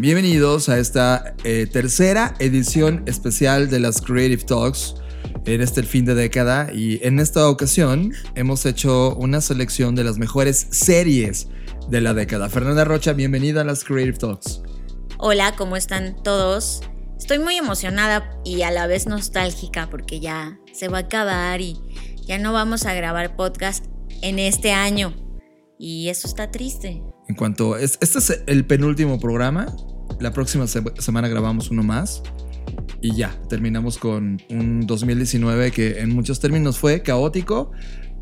[0.00, 4.94] Bienvenidos a esta eh, tercera edición especial de las Creative Talks
[5.44, 10.18] en este fin de década y en esta ocasión hemos hecho una selección de las
[10.18, 11.48] mejores series
[11.88, 12.48] de la década.
[12.48, 14.62] Fernanda Rocha, bienvenida a las Creative Talks.
[15.18, 16.82] Hola, ¿cómo están todos?
[17.18, 21.76] Estoy muy emocionada y a la vez nostálgica porque ya se va a acabar y
[22.24, 23.84] ya no vamos a grabar podcast
[24.22, 25.12] en este año.
[25.76, 27.02] Y eso está triste.
[27.28, 29.66] En cuanto, es- este es el penúltimo programa,
[30.20, 32.22] la próxima se- semana grabamos uno más
[33.00, 37.70] y ya, terminamos con un 2019 que en muchos términos fue caótico,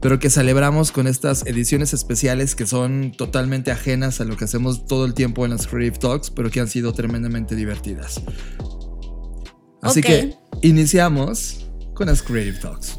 [0.02, 4.86] pero que celebramos con estas ediciones especiales que son totalmente ajenas a lo que hacemos
[4.86, 8.20] todo el tiempo en las Creative Talks, pero que han sido tremendamente divertidas.
[9.82, 12.98] Así que iniciamos con las Creative Talks.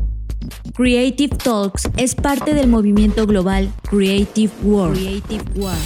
[0.73, 4.97] Creative Talks es parte del movimiento global Creative World.
[4.97, 5.79] Creative World.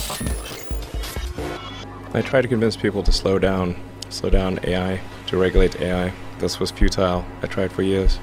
[2.13, 3.75] I tried to convince people to slow down,
[4.09, 6.13] slow down AI, to regulate AI.
[6.39, 7.25] This was futile.
[7.43, 8.19] I tried for years.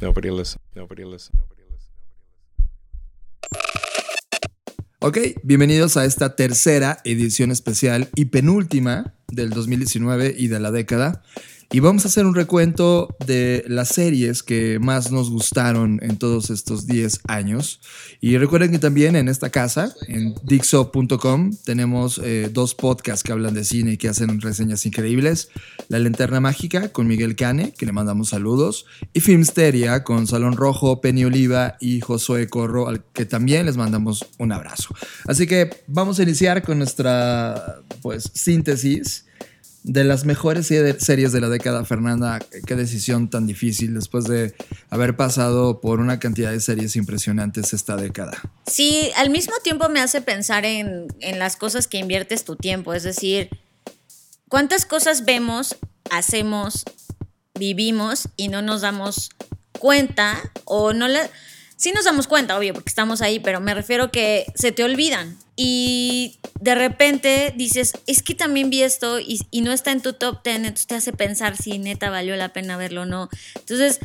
[0.00, 0.60] Nobody listened.
[0.76, 1.38] Nobody listened.
[1.38, 1.94] Nobody listened.
[5.00, 11.22] Ok, bienvenidos a esta tercera edición especial y penúltima del 2019 y de la década.
[11.72, 16.50] Y vamos a hacer un recuento de las series que más nos gustaron en todos
[16.50, 17.80] estos 10 años.
[18.20, 23.54] Y recuerden que también en esta casa, en Dixo.com, tenemos eh, dos podcasts que hablan
[23.54, 25.48] de cine y que hacen reseñas increíbles.
[25.88, 28.86] La Linterna Mágica con Miguel Cane, que le mandamos saludos.
[29.12, 34.24] Y Filmsteria con Salón Rojo, Penny Oliva y Josué Corro, al que también les mandamos
[34.38, 34.94] un abrazo.
[35.26, 39.24] Así que vamos a iniciar con nuestra pues, síntesis
[39.84, 44.54] de las mejores se- series de la década, Fernanda, qué decisión tan difícil después de
[44.90, 48.32] haber pasado por una cantidad de series impresionantes esta década.
[48.66, 52.94] Sí, al mismo tiempo me hace pensar en, en las cosas que inviertes tu tiempo.
[52.94, 53.50] Es decir,
[54.48, 55.76] ¿cuántas cosas vemos,
[56.10, 56.84] hacemos,
[57.54, 59.30] vivimos y no nos damos
[59.78, 60.38] cuenta?
[60.64, 61.28] O no la.
[61.84, 65.36] Sí nos damos cuenta, obvio, porque estamos ahí, pero me refiero que se te olvidan.
[65.54, 70.14] Y de repente dices, es que también vi esto y, y no está en tu
[70.14, 73.28] top 10, entonces te hace pensar si neta valió la pena verlo o no.
[73.56, 74.00] Entonces,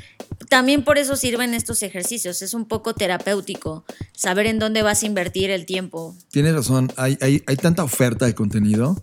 [0.49, 2.41] también por eso sirven estos ejercicios.
[2.41, 6.17] Es un poco terapéutico saber en dónde vas a invertir el tiempo.
[6.31, 9.01] Tienes razón, hay, hay, hay tanta oferta de contenido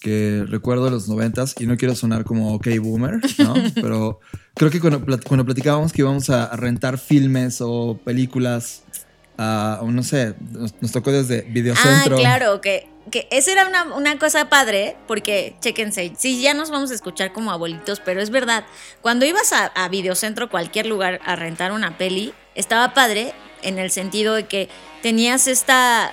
[0.00, 3.54] que recuerdo los noventas y no quiero sonar como ok boomer, ¿no?
[3.74, 4.20] Pero
[4.54, 8.82] creo que cuando, cuando platicábamos que íbamos a, a rentar filmes o películas,
[9.38, 12.16] ah, o no sé, nos, nos tocó desde Videocentro.
[12.16, 16.70] Ah, claro, que, que esa era una, una cosa padre, porque, chéquense, sí, ya nos
[16.70, 18.64] vamos a escuchar como abuelitos, pero es verdad,
[19.02, 23.90] cuando ibas a, a Videocentro, cualquier lugar, a rentar una peli, estaba padre en el
[23.90, 24.68] sentido de que
[25.02, 26.12] tenías esta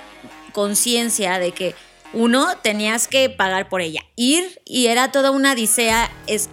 [0.51, 1.75] conciencia de que
[2.15, 6.49] uno tenías que pagar por ella, ir y era toda una odisea, es,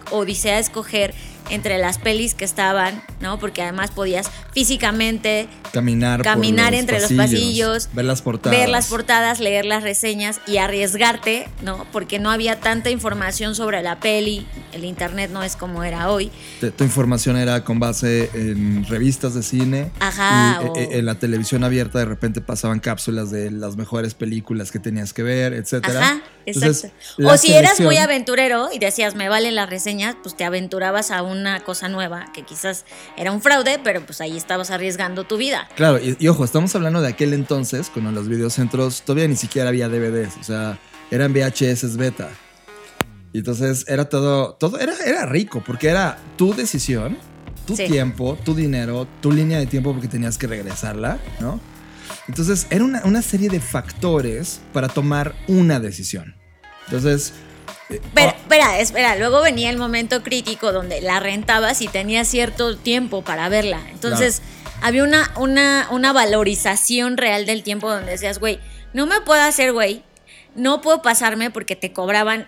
[0.59, 1.13] escoger
[1.49, 3.37] entre las pelis que estaban, ¿no?
[3.39, 8.57] Porque además podías físicamente Caminar, caminar entre los pasillos, ver las portadas.
[8.57, 11.85] ver las portadas, leer las reseñas y arriesgarte, ¿no?
[11.91, 16.31] Porque no había tanta información sobre la peli, el internet no es como era hoy.
[16.61, 19.91] Te- tu información era con base en revistas de cine.
[19.99, 24.13] Ajá, Y o- eh, en la televisión abierta de repente pasaban cápsulas de las mejores
[24.13, 25.99] películas que tenías que ver, etcétera.
[26.01, 27.13] Ajá, Entonces, exacto.
[27.17, 30.43] la O si eras muy selección- aventurero y decías, me valen las reseñas, pues te
[30.45, 32.85] aventurabas a una cosa nueva, que quizás
[33.17, 35.67] era un fraude, pero pues ahí estabas arriesgando tu vida.
[35.75, 39.69] Claro, y, y ojo, estamos hablando de aquel entonces, cuando los videocentros todavía ni siquiera
[39.69, 40.79] había DVDs, o sea,
[41.11, 42.29] eran VHS beta.
[43.33, 47.17] Y entonces era todo, todo era, era rico, porque era tu decisión,
[47.65, 47.85] tu Sí.
[47.87, 51.59] tiempo, tu dinero, tu línea de tiempo porque tenías que regresarla, ¿no?
[52.27, 56.35] Entonces era una, una serie de factores para tomar una decisión.
[56.85, 57.33] Entonces,
[57.87, 62.77] Pero, Ah, espera, espera, luego venía el momento crítico donde la rentabas y tenías cierto
[62.77, 63.81] tiempo para verla.
[63.91, 64.41] Entonces,
[64.81, 68.59] había una, una, una valorización real del tiempo donde decías, güey,
[68.93, 70.03] no me puedo hacer, güey,
[70.55, 72.47] no puedo pasarme porque te cobraban.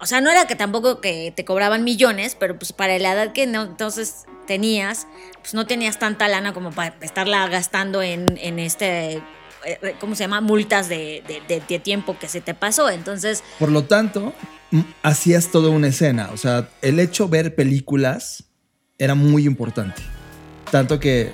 [0.00, 3.32] O sea, no era que tampoco que te cobraban millones, pero pues para la edad
[3.32, 5.06] que no, entonces tenías,
[5.40, 9.22] pues no tenías tanta lana como para estarla gastando en, en este,
[10.00, 10.40] ¿cómo se llama?
[10.40, 12.88] Multas de, de- tiempo que se te pasó.
[12.90, 14.32] Entonces, Por lo tanto,
[15.02, 16.30] hacías toda una escena.
[16.32, 18.44] O sea, el hecho de ver películas
[18.98, 20.02] era muy importante.
[20.70, 21.32] Tanto que eh,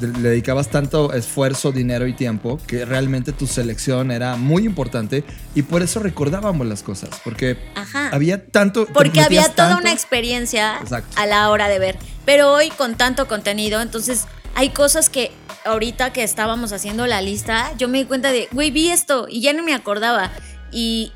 [0.00, 5.22] le dedicabas tanto esfuerzo, dinero y tiempo que realmente tu selección era muy importante
[5.54, 7.10] y por eso recordábamos las cosas.
[7.22, 8.08] Porque Ajá.
[8.12, 8.86] había tanto.
[8.86, 9.82] Porque había toda tanto.
[9.82, 11.16] una experiencia Exacto.
[11.16, 11.98] a la hora de ver.
[12.24, 15.30] Pero hoy con tanto contenido, entonces hay cosas que
[15.64, 19.40] ahorita que estábamos haciendo la lista, yo me di cuenta de, güey, vi esto y
[19.40, 20.32] ya no me acordaba.
[20.70, 21.12] Y,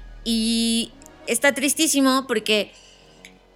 [1.27, 2.73] está tristísimo porque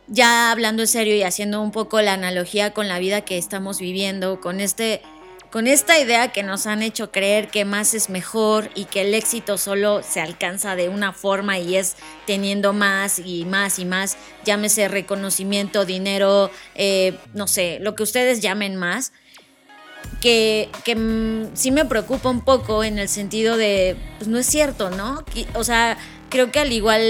[0.09, 3.79] ya hablando en serio y haciendo un poco la analogía con la vida que estamos
[3.79, 5.03] viviendo, con este
[5.51, 9.15] con esta idea que nos han hecho creer que más es mejor y que el
[9.15, 14.17] éxito solo se alcanza de una forma y es teniendo más y más y más,
[14.45, 19.13] llámese reconocimiento, dinero, eh, no sé, lo que ustedes llamen más,
[20.21, 24.91] que, mm, sí me preocupa un poco en el sentido de, pues no es cierto,
[24.91, 25.25] ¿no?
[25.55, 25.97] O sea,
[26.29, 27.01] creo que al igual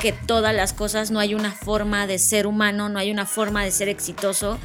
[0.00, 3.64] que todas las cosas, no hay una forma de ser humano, no hay una forma
[3.64, 4.58] de ser exitoso.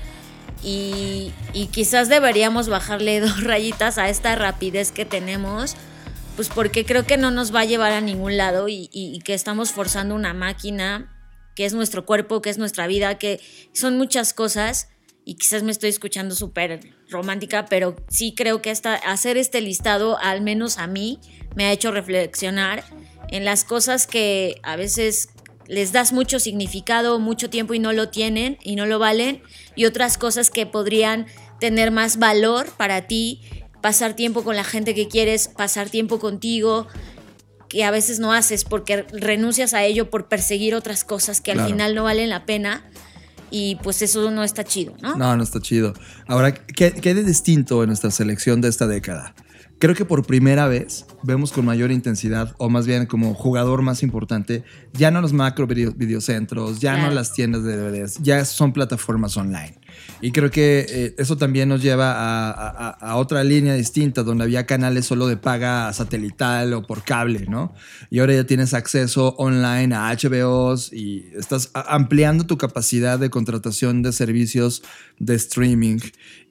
[0.64, 1.34] Y,
[1.72, 5.76] quizás deberíamos bajarle dos rayitas a esta rapidez que tenemos,
[6.36, 9.20] pues porque creo que no nos va a llevar a ningún lado y, y- y
[9.20, 11.10] que estamos forzando una máquina,
[11.56, 13.40] que es nuestro cuerpo, que es nuestra vida, que
[13.74, 14.88] son muchas cosas.
[15.26, 16.80] Y quizás me estoy escuchando súper
[17.14, 21.20] romántica, pero sí creo que esta, hacer este listado, al menos a mí,
[21.56, 22.84] me ha hecho reflexionar
[23.30, 25.30] en las cosas que a veces
[25.68, 29.42] les das mucho significado, mucho tiempo y no lo tienen y no lo valen,
[29.76, 31.26] y otras cosas que podrían
[31.60, 33.42] tener más valor para ti,
[33.82, 36.88] pasar tiempo con la gente que quieres, pasar tiempo contigo,
[37.70, 41.58] que a veces no haces porque renuncias a ello por perseguir otras cosas que al
[41.58, 41.70] Claro.
[41.72, 42.86] final no valen la pena.
[43.56, 45.16] Y pues eso no está chido, ¿no?
[45.16, 45.94] No, no está chido.
[46.28, 49.36] Ahora, ¿qué, qué de distinto en nuestra selección de esta década?
[49.78, 54.02] Creo que por primera vez vemos con mayor intensidad, o más bien como jugador más
[54.02, 54.64] importante,
[54.94, 57.10] ya no los macro video- videocentros, ya Claro.
[57.10, 59.78] no las tiendas de DVDs, ya son plataformas online.
[60.22, 65.06] Y creo que eh, eso también nos lleva a, otra línea distinta, donde había canales
[65.06, 67.74] solo de paga satelital o por cable, ¿no?
[68.10, 74.02] Y ahora ya tienes acceso online a HBOs y estás ampliando tu capacidad de contratación
[74.02, 74.84] de servicios
[75.20, 76.00] de streaming.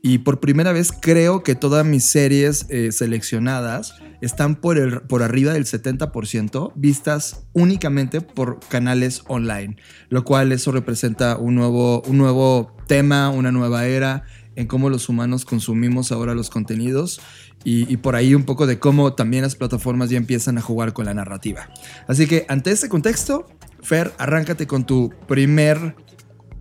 [0.02, 5.22] Y por primera vez creo que todas mis series eh, seleccionadas están por, el, por
[5.22, 9.76] arriba del 70% vistas únicamente por canales online,
[10.08, 14.24] lo cual eso representa un nuevo, un nuevo tema, una nueva era
[14.54, 17.20] en cómo los humanos consumimos ahora los contenidos
[17.64, 20.92] y, y por ahí un poco de cómo también las plataformas ya empiezan a jugar
[20.92, 21.70] con la narrativa.
[22.06, 23.48] Así que ante este contexto,
[23.82, 25.94] Fer, arráncate con tu primer...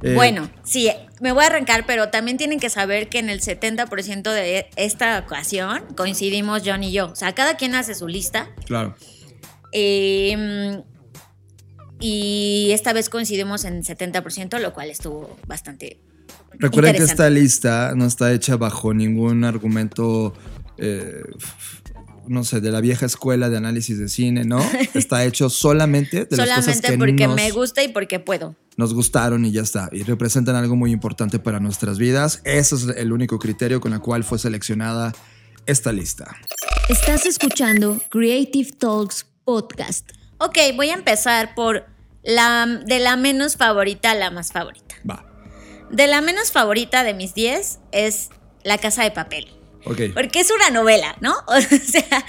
[0.04, 0.90] eh, Bueno, sí,
[1.20, 5.20] me voy a arrancar, pero también tienen que saber que en el 70% de esta
[5.20, 7.08] ocasión coincidimos John y yo.
[7.12, 8.48] O sea, cada quien hace su lista.
[8.68, 8.96] Claro.
[9.74, 10.82] eh,
[12.00, 16.00] y esta vez coincidimos en 70%, lo cual estuvo bastante
[16.60, 20.34] Recuerden que esta lista no está hecha bajo ningún argumento,
[20.78, 21.24] eh,
[22.28, 24.60] no sé, de la vieja escuela de análisis de cine, ¿no?
[24.94, 28.56] Está hecho solamente de las cosas solamente que porque nos, me gusta y porque puedo.
[28.78, 29.90] nos gustaron y ya está.
[29.92, 32.42] Y representan algo muy importante para nuestras vidas.
[32.44, 35.14] Ese es el único criterio con el cual fue seleccionada
[35.66, 36.36] esta lista.
[36.90, 40.12] Estás escuchando Creative Talks Podcast.
[40.38, 41.86] Ok, voy a empezar por
[42.24, 44.91] la de la menos favorita a la más favorita.
[45.92, 48.30] De la menos favorita de mis 10 es
[48.64, 49.48] La Casa de Papel.
[49.84, 51.36] Porque es una novela, ¿no?
[51.48, 52.26] O sea,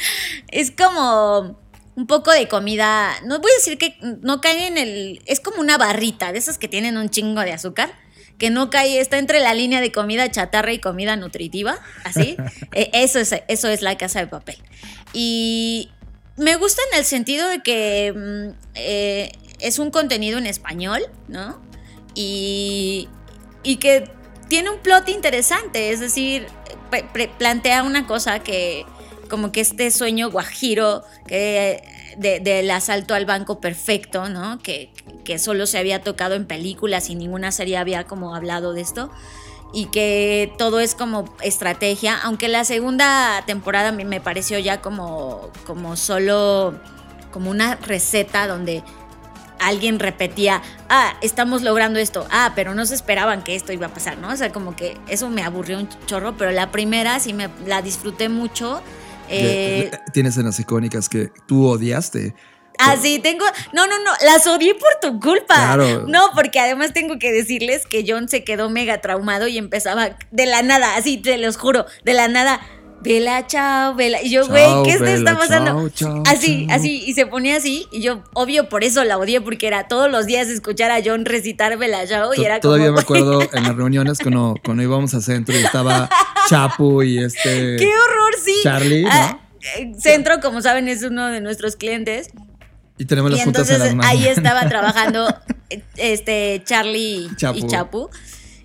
[0.48, 1.58] es como
[1.94, 3.12] un poco de comida.
[3.24, 5.22] No voy a decir que no cae en el.
[5.26, 7.92] Es como una barrita de esas que tienen un chingo de azúcar.
[8.38, 11.78] Que no cae, está entre la línea de comida chatarra y comida nutritiva.
[12.04, 12.36] Así.
[12.74, 14.56] Eh, eso, es, eso es la casa de papel.
[15.12, 15.90] Y
[16.38, 21.60] me gusta en el sentido de que mm, eh, es un contenido en español, ¿no?
[22.14, 23.08] Y,
[23.62, 24.10] y que
[24.48, 26.46] tiene un plot interesante, es decir,
[27.38, 28.84] plantea una cosa que
[29.30, 31.82] como que este sueño guajiro que
[32.18, 34.58] de- del asalto al banco perfecto, ¿no?
[34.58, 34.90] Que,
[35.24, 39.10] que solo se había tocado en películas y ninguna serie había como hablado de esto.
[39.72, 45.96] Y que todo es como estrategia, aunque la segunda temporada me pareció ya como, como
[45.96, 46.78] solo
[47.30, 48.82] como una receta donde
[49.66, 53.94] alguien repetía, ah, estamos logrando esto, ah, pero no se esperaban que esto iba a
[53.94, 54.28] pasar, ¿no?
[54.28, 57.82] O sea, como que eso me aburrió un chorro, pero la primera sí me la
[57.82, 58.82] disfruté mucho.
[59.28, 62.34] Eh, Tienes escenas icónicas que tú odiaste.
[62.78, 63.44] Ah, sí, tengo.
[63.72, 65.54] No, no, no, las odié por tu culpa.
[65.54, 66.04] Claro.
[66.08, 70.46] No, porque además tengo que decirles que John se quedó mega traumado y empezaba de
[70.46, 72.60] la nada, así te los juro, de la nada.
[73.02, 74.22] Vela, chao, vela.
[74.22, 75.88] Y yo, güey, ¿qué te está pasando?
[75.90, 76.76] chao, chao, así, chao.
[76.76, 77.86] así, y se ponía así.
[77.90, 81.24] Y yo, obvio, por eso la odié, porque era todos los días escuchar a John
[81.24, 82.32] recitar Vela, chao.
[82.34, 85.62] Y era Todavía como, me acuerdo en las reuniones cuando, cuando íbamos al centro y
[85.62, 86.08] estaba
[86.48, 87.76] Chapu y este.
[87.76, 88.54] ¡Qué horror, sí!
[88.62, 89.10] Charlie, ¿no?
[89.10, 89.40] Ah,
[89.78, 92.30] eh, Centro, como saben, es uno de nuestros clientes.
[92.98, 94.06] Y tenemos Y las juntas en las manos.
[94.06, 95.26] ahí estaba trabajando
[95.96, 98.10] este Charlie y Chapu.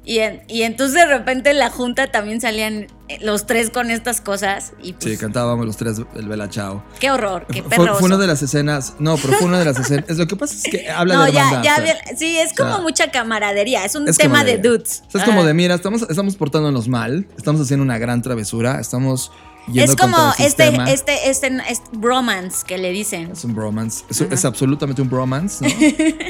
[0.09, 3.91] Y, en- y entonces de repente en la junta también salían eh, los tres con
[3.91, 4.71] estas cosas.
[4.81, 6.81] Y pues, Sí, cantábamos los tres el Bella Chao.
[7.01, 7.99] qué horror, qué Fue, perroso.
[7.99, 8.93] fue una de las escenas.
[8.99, 10.05] No, pero fue una de las escenas.
[10.09, 11.75] es- Lo que pasa es que habla no, de ya, ya,
[12.17, 15.03] sí, es como sea, mucha camaradería, es un Es tema de dudes.
[15.07, 15.45] O sea, es como Ah.
[15.45, 19.31] de, mira, estamos, estamos portándonos mal, estamos haciendo una gran travesura, estamos
[19.67, 23.31] yendo Es como este, este, este, este bromance que le dicen.
[23.31, 24.03] Es un bromance.
[24.09, 25.73] Es, es absolutamente un bromance, ¿no?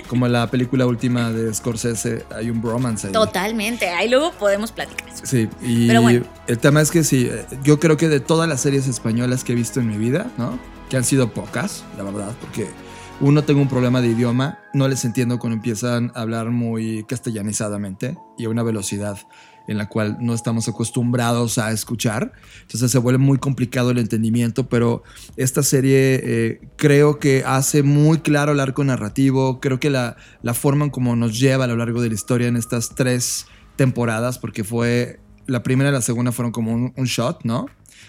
[0.08, 3.14] Como la película última de Scorsese, hay un bromance ahí.
[3.14, 3.90] Totalmente.
[3.90, 5.26] Ahí luego podemos platicar eso.
[5.26, 6.26] Sí, y Pero bueno.
[6.48, 9.54] el tema es que sí, eh, yo creo que de todas las series españolas que
[9.54, 10.60] he visto en mi vida, ¿no?
[10.90, 12.68] Que han sido pocas, la verdad, porque
[13.20, 18.16] uno tengo un problema de idioma, no les entiendo cuando empiezan a hablar muy castellanizadamente
[18.38, 19.18] y a una velocidad
[19.68, 22.32] en la cual no estamos acostumbrados a escuchar.
[22.62, 25.04] Entonces se vuelve muy complicado el entendimiento, pero
[25.36, 30.54] esta serie eh, creo que hace muy claro el arco narrativo, creo que la, la
[30.54, 33.46] forma en cómo nos lleva a lo largo de la historia en estas tres
[33.76, 37.68] temporadas, porque fue la primera y la segunda fueron como un, un shot, ¿no?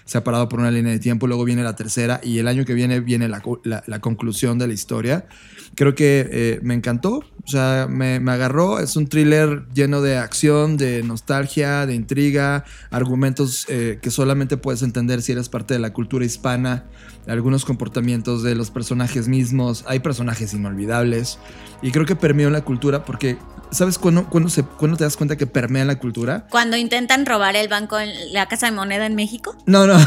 [0.09, 2.99] Separado por una línea de tiempo, luego viene la tercera y el año que viene
[2.99, 3.43] viene la,
[3.85, 5.27] la conclusión de la historia.
[5.75, 10.17] Creo que eh, me encantó, o sea, me, me agarró, es un thriller lleno de
[10.17, 15.79] acción, de nostalgia, de intriga, argumentos eh, que solamente puedes entender si eres parte de
[15.79, 16.85] la cultura hispana,
[17.27, 21.37] algunos comportamientos de los personajes mismos, hay personajes inolvidables
[21.83, 23.37] y creo que permeó la cultura porque,
[23.71, 26.45] ¿sabes cuándo, cuándo, se, cuándo te das cuenta que permea la cultura?
[26.49, 29.55] Cuando intentan robar el banco en la Casa de Moneda en México.
[29.65, 29.97] No, no.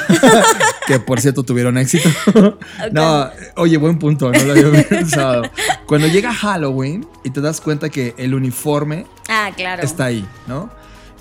[0.86, 2.08] que por cierto tuvieron éxito.
[2.92, 5.42] No, oye, buen punto, no lo había pensado.
[5.86, 9.82] Cuando llega Halloween y te das cuenta que el uniforme Ah, claro.
[9.82, 10.70] está ahí, ¿no?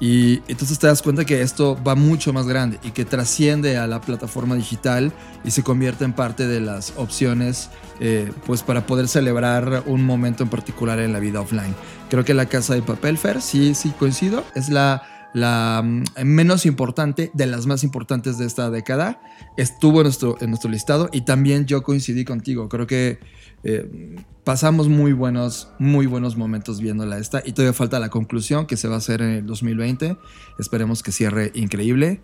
[0.01, 3.85] Y entonces te das cuenta que esto va mucho más grande y que trasciende a
[3.85, 9.07] la plataforma digital y se convierte en parte de las opciones eh, pues para poder
[9.07, 11.75] celebrar un momento en particular en la vida offline.
[12.09, 15.03] Creo que la Casa de Papel, Fer, sí, sí coincido, es la,
[15.33, 19.21] la mm, menos importante de las más importantes de esta década.
[19.57, 22.69] Estuvo en nuestro, en nuestro listado y también yo coincidí contigo.
[22.69, 23.19] Creo que
[23.63, 28.77] eh, pasamos muy buenos, muy buenos momentos viéndola esta y todavía falta la conclusión que
[28.77, 30.17] se va a hacer en el 2020.
[30.59, 32.21] Esperemos que cierre increíble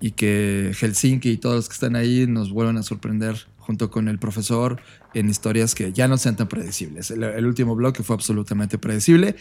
[0.00, 4.08] y que Helsinki y todos los que están ahí nos vuelvan a sorprender junto con
[4.08, 4.80] el profesor
[5.12, 7.10] en historias que ya no sean tan predecibles.
[7.10, 9.36] El, el último bloque fue absolutamente predecible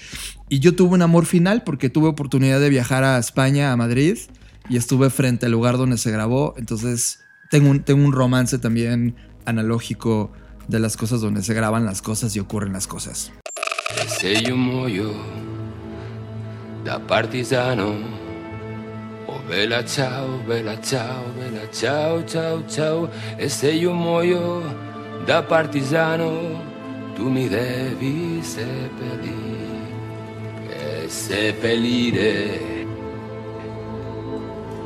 [0.50, 4.17] y yo tuve un amor final porque tuve oportunidad de viajar a España, a Madrid
[4.69, 9.15] y estuve frente al lugar donde se grabó, entonces tengo un, tengo un romance también
[9.46, 10.34] analógico
[10.67, 13.31] de las cosas donde se graban las cosas y ocurren las cosas.
[14.07, 15.13] Se io muoio
[16.84, 17.96] da partigiano,
[19.46, 23.10] bella ciao, bella ciao, bella ciao, ciao, ciao.
[23.36, 24.63] E se io muoio
[25.25, 26.63] da partigiano,
[27.15, 29.65] tu mi devi seppellire,
[30.70, 32.86] e seppellire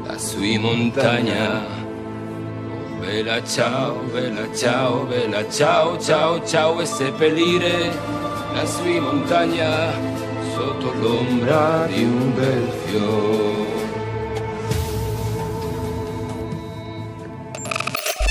[0.05, 1.60] lassù in montagna.
[1.60, 1.79] Oh,
[3.01, 7.91] Bella ciao, bella ciao, bella ciao, ciao, ciao e seppellire
[8.53, 9.91] lassù in montagna
[10.53, 13.81] sotto l'ombra di un bel fiore.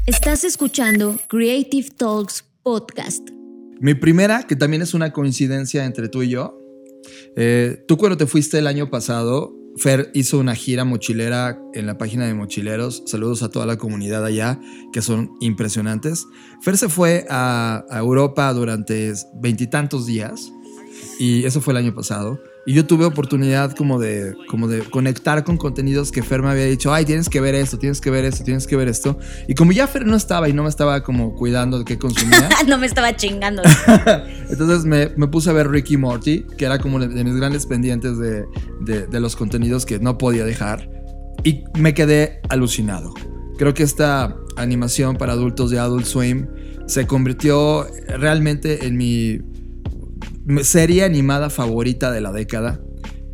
[0.06, 3.28] Estás escuchando Creative Talks Podcast.
[3.80, 6.58] Mi primera, que también es una coincidencia entre tú y yo.
[7.36, 11.98] eh, tú cuando te fuiste el año pasado, Fer hizo una gira mochilera en la
[11.98, 13.02] página de Mochileros.
[13.06, 14.58] Saludos a toda la comunidad allá,
[14.92, 16.26] que son impresionantes.
[16.62, 20.50] Fer se fue a, a Europa durante veintitantos días
[21.18, 22.40] y eso fue el año pasado.
[22.66, 26.66] Y yo tuve oportunidad como de, como de conectar con contenidos que Fer me había
[26.66, 29.18] dicho, ay, tienes que ver esto, tienes que ver esto, tienes que ver esto.
[29.48, 32.48] Y como ya Fer no estaba y no me estaba como cuidando de qué consumía,
[32.68, 33.62] no me estaba chingando.
[34.50, 38.18] entonces me, me puse a ver Ricky Morty, que era como de, mis grandes pendientes
[38.18, 38.44] de,
[38.82, 40.88] de- de los contenidos que no podía dejar.
[41.44, 43.14] Y me quedé alucinado.
[43.56, 46.46] Creo que esta animación para adultos de Adult Swim
[46.86, 49.38] se convirtió realmente en mi
[50.62, 52.80] serie animada favorita de la década,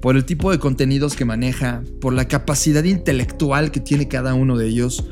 [0.01, 4.57] por el tipo de contenidos que maneja, por la capacidad intelectual que tiene cada uno
[4.57, 5.05] de ellos,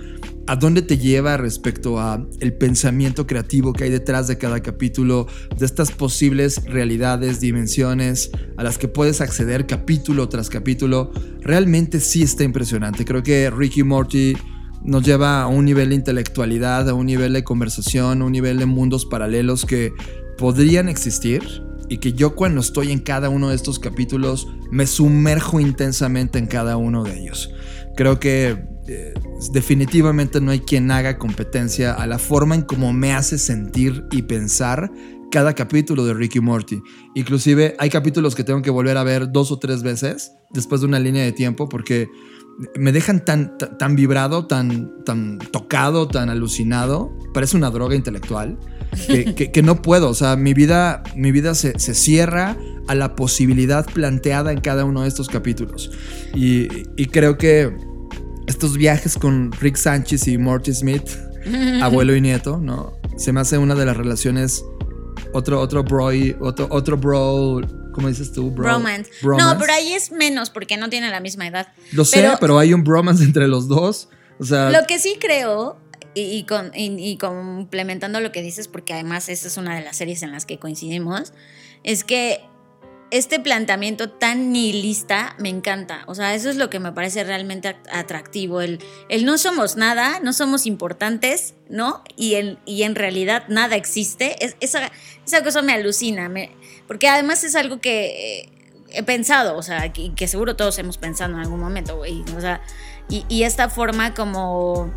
[0.46, 5.26] a dónde te lleva respecto a el pensamiento creativo que hay detrás de cada capítulo,
[5.58, 12.22] de estas posibles realidades, dimensiones a las que puedes acceder capítulo tras capítulo, realmente sí
[12.22, 13.04] está impresionante.
[13.04, 14.36] Creo que Ricky Morty
[14.82, 18.58] nos lleva a un nivel de intelectualidad, a un nivel de conversación, a un nivel
[18.58, 19.92] de mundos paralelos que
[20.36, 25.60] podrían existir y que yo cuando estoy en cada uno de estos capítulos me sumerjo
[25.60, 27.50] intensamente en cada uno de ellos.
[27.96, 29.14] Creo que eh,
[29.52, 34.22] definitivamente no hay quien haga competencia a la forma en cómo me hace sentir y
[34.22, 34.90] pensar
[35.30, 36.80] cada capítulo de Ricky Morty.
[37.14, 40.86] Inclusive hay capítulos que tengo que volver a ver dos o tres veces después de
[40.86, 42.08] una línea de tiempo porque
[42.76, 47.12] me dejan tan, tan, vibrado, tan, tan tocado, tan alucinado.
[47.32, 48.58] Parece una droga intelectual
[49.06, 50.08] que, no puedo.
[50.08, 52.56] O sea, mi vida, mi vida se, cierra
[52.86, 55.90] a la posibilidad planteada en cada uno de estos capítulos.
[56.34, 57.74] Y, y creo que
[58.46, 61.08] estos viajes con Rick Sánchez y Morty Smith,
[61.82, 62.92] abuelo y nieto, ¿no?
[63.16, 64.64] Se me hace una de las relaciones
[65.32, 67.60] otro, otro bro, otro, otro bro,
[67.94, 68.50] ¿cómo dices tú?
[68.50, 69.10] bromance.
[69.22, 71.68] No, pero ahí es menos porque no tiene la misma edad.
[71.92, 74.08] Lo sé, pero hay un bromance entre los dos.
[74.38, 75.78] O sea, lo que sí creo,
[76.14, 80.22] y, con, y, complementando lo que dices, porque además esta es una de las series
[80.22, 81.32] en las que coincidimos,
[81.84, 82.40] es que
[83.10, 86.02] este planteamiento tan nihilista me encanta.
[86.06, 88.60] O sea, eso es lo que me parece realmente atractivo.
[88.60, 92.02] El, el no somos nada, no somos importantes, ¿no?
[92.16, 94.44] Y, el, y en realidad nada existe.
[94.44, 94.90] Es, esa,
[95.24, 96.28] esa cosa me alucina,
[96.86, 98.48] porque además es algo que eh,
[98.92, 102.22] he pensado, o sea, que, que seguro todos hemos pensado en algún momento, güey.
[102.36, 102.60] O sea,
[103.08, 104.90] y, y esta forma como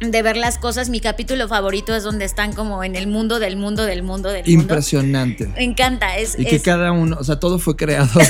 [0.00, 0.88] de ver las cosas.
[0.88, 4.44] Mi capítulo favorito es donde están como en el mundo del mundo del mundo del
[4.44, 4.62] mundo.
[4.62, 5.48] Impresionante.
[5.48, 6.16] Me encanta.
[6.16, 8.20] Es, y que cada uno, o sea, todo fue creado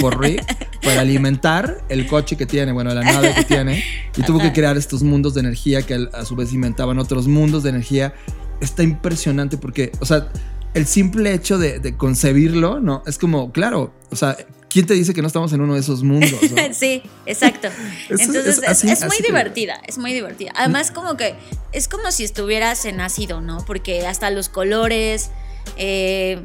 [0.00, 0.44] por, Rick
[0.82, 3.82] para alimentar el coche que tiene, bueno, la nave que tiene.
[4.16, 7.62] Y tuvo que crear estos mundos de energía que a su vez inventaban otros mundos
[7.62, 8.14] de energía.
[8.60, 10.28] Está impresionante porque, o sea,
[10.76, 13.02] el simple hecho de, de concebirlo, ¿no?
[13.06, 14.36] Es como, claro, o sea,
[14.76, 16.38] ¿Quién te dice que no estamos en uno de esos mundos?
[16.72, 17.68] sí, exacto.
[18.10, 20.52] Entonces es, muy divertida, es muy divertida.
[20.54, 21.34] Además como que
[21.72, 23.64] es como si estuvieras en ácido, ¿no?
[23.64, 25.30] Porque hasta los colores,
[25.78, 26.44] eh,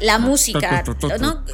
[0.00, 0.82] la música,
[1.20, 1.44] ¿no?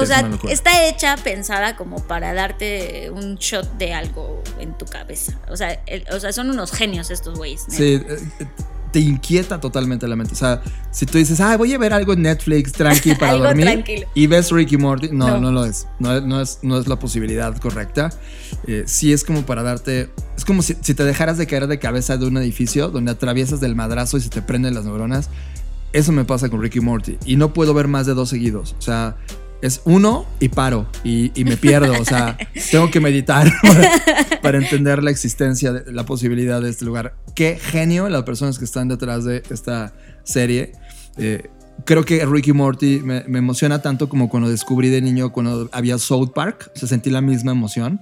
[0.00, 5.38] O sea, está hecha, pensada como para darte un shot de algo en tu cabeza.
[5.50, 5.78] O sea,
[6.10, 7.66] o sea son unos genios estos güeyes.
[7.68, 8.18] Sí, eh,
[8.92, 10.34] te inquieta totalmente la mente.
[10.34, 14.06] O sea, si tú dices, ah, voy a ver algo en Netflix tranqui para dormir
[14.14, 15.86] y ves Ricky Morty, no, no, lo es.
[15.98, 16.60] No, no, es.
[16.62, 18.10] no es la posibilidad correcta.
[18.66, 20.10] Eh, sí es como para darte.
[20.36, 23.74] Es como si, te dejaras de caer de cabeza de un edificio donde atraviesas del
[23.74, 25.30] madrazo y se te prenden las neuronas.
[25.92, 27.18] Eso me pasa con Ricky Morty.
[27.24, 28.76] Y no puedo ver más de dos seguidos.
[28.78, 29.16] O sea,
[29.62, 32.00] es uno y paro y, me pierdo.
[32.00, 32.36] O sea,
[32.70, 33.50] tengo que meditar
[34.42, 37.16] para, entender la existencia, de, la posibilidad de este lugar.
[37.34, 39.92] Qué genio las personas que están detrás de esta
[40.24, 40.72] serie.
[41.16, 41.48] Eh,
[41.84, 46.32] creo que Ricky Morty me, emociona tanto como cuando descubrí de niño cuando había South
[46.34, 46.70] Park.
[46.74, 48.00] Se sentí la misma emoción.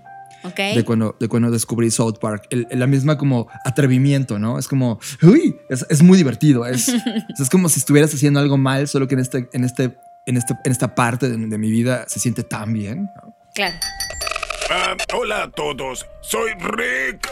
[0.56, 2.46] De, cuando, de cuando descubrí South Park.
[2.70, 4.60] la misma como atrevimiento, ¿no?
[4.60, 6.64] Es como, uy, es, muy divertido.
[6.64, 6.86] Es,
[7.40, 10.54] es como si estuvieras haciendo algo mal, solo que en este, en este en, este,
[10.64, 13.08] en esta parte de, mi vida se siente tan bien.
[13.54, 13.76] Claro.
[14.68, 17.28] Ah, hola a todos, soy Rick.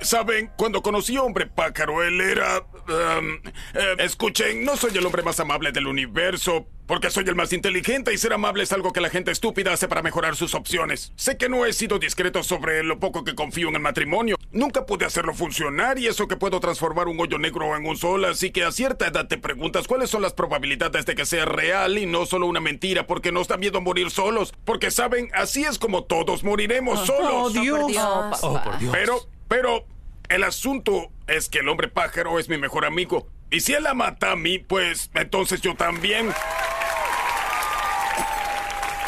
[0.00, 2.60] Saben, cuando conocí a Hombre Pájaro, él era...
[2.86, 3.36] Um,
[3.72, 8.12] eh, escuchen, no soy el hombre más amable del universo, porque soy el más inteligente
[8.12, 11.12] y ser amable es algo que la gente estúpida hace para mejorar sus opciones.
[11.16, 14.36] Sé que no he sido discreto sobre lo poco que confío en el matrimonio.
[14.52, 18.26] Nunca pude hacerlo funcionar y eso que puedo transformar un hoyo negro en un sol,
[18.26, 21.96] así que a cierta edad te preguntas cuáles son las probabilidades de que sea real
[21.96, 24.52] y no solo una mentira, porque nos da miedo morir solos.
[24.66, 27.32] Porque saben, así es como todos moriremos oh, solos.
[27.32, 27.92] Oh, Dios.
[27.98, 28.92] Oh, por Dios.
[28.92, 29.86] Pero, pero,
[30.28, 33.26] el asunto es que el hombre pájaro es mi mejor amigo.
[33.50, 36.32] Y si él la mata a mí, pues entonces yo también.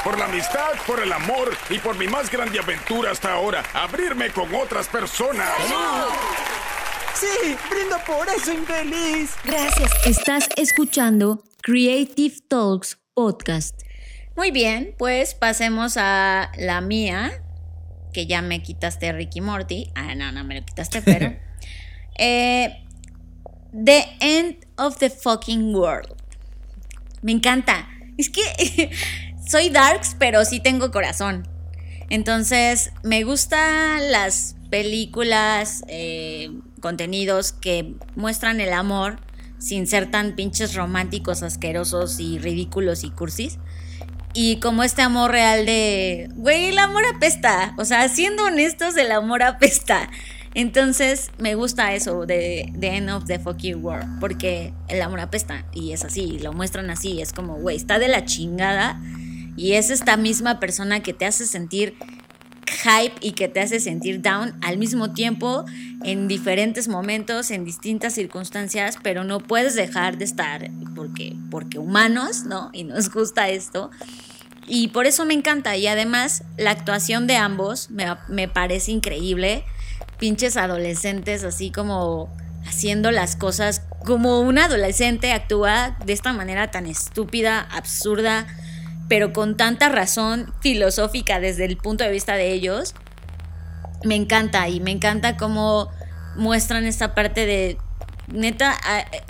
[0.05, 4.31] Por la amistad, por el amor y por mi más grande aventura hasta ahora, abrirme
[4.31, 5.51] con otras personas.
[7.15, 9.35] Sí, brindo por eso, infeliz.
[9.43, 9.91] Gracias.
[10.07, 13.81] Estás escuchando Creative Talks Podcast.
[14.37, 17.43] Muy bien, pues pasemos a la mía,
[18.17, 19.91] que ya me quitaste Ricky Morty.
[19.95, 21.37] Ah, no, no me lo quitaste, pero.
[22.19, 22.83] eh,
[23.75, 26.15] The End of the Fucking World.
[27.21, 27.87] Me encanta.
[28.17, 28.91] Es que
[29.47, 31.47] soy darks, pero sí tengo corazón.
[32.09, 36.51] Entonces, me gustan las películas, eh,
[36.81, 39.19] contenidos que muestran el amor
[39.59, 43.59] sin ser tan pinches románticos, asquerosos y ridículos y cursis.
[44.39, 47.73] Y como este amor real de, güey, el amor apesta.
[47.79, 50.11] O sea, siendo honestos, el amor apesta.
[50.53, 55.65] Entonces me gusta eso de The End of the Fucking World, porque el amor apesta
[55.73, 58.99] y es así, lo muestran así, es como, güey, está de la chingada
[59.55, 61.95] y es esta misma persona que te hace sentir
[62.87, 65.65] hype y que te hace sentir down al mismo tiempo
[66.05, 72.45] en diferentes momentos, en distintas circunstancias, pero no puedes dejar de estar porque, porque humanos,
[72.45, 72.71] ¿no?
[72.73, 73.91] Y nos gusta esto.
[74.69, 75.77] Y por eso me encanta.
[75.77, 79.65] Y además la actuación de ambos me, me parece increíble
[80.19, 82.35] pinches adolescentes así como
[82.67, 88.47] haciendo las cosas como un adolescente actúa de esta manera tan estúpida, absurda,
[89.09, 92.95] pero con tanta razón filosófica desde el punto de vista de ellos.
[94.05, 95.91] Me encanta y me encanta cómo
[96.37, 97.79] muestran esta parte de,
[98.29, 98.77] neta,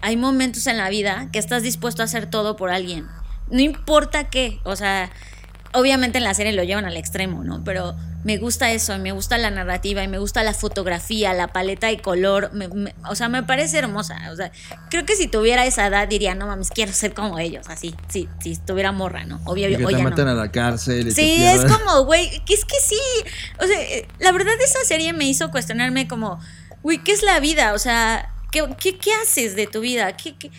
[0.03, 3.07] hay momentos en la vida que estás dispuesto a hacer todo por alguien.
[3.51, 5.11] No importa qué, o sea,
[5.73, 7.63] obviamente en la serie lo llevan al extremo, ¿no?
[7.63, 7.95] Pero
[8.27, 11.87] me gusta eso, y me gusta la narrativa, y me gusta la fotografía, la paleta
[11.87, 12.51] de color,
[13.09, 14.19] o sea, me parece hermosa.
[14.33, 14.51] O sea,
[14.91, 18.29] creo que si tuviera esa edad diría, no mames, quiero ser como ellos, así, sí,
[18.43, 19.41] si estuviera morra, ¿no?
[19.45, 21.15] Obvio, que te meten a la cárcel.
[21.15, 22.99] sí, es como, güey, que es que sí.
[23.63, 23.79] O sea,
[24.19, 26.41] la verdad esa serie me hizo cuestionarme como,
[26.83, 27.75] güey, ¿qué es la vida?
[27.75, 30.17] O sea, ¿qué, qué, haces de tu vida?
[30.17, 30.51] ¿Qué, qué?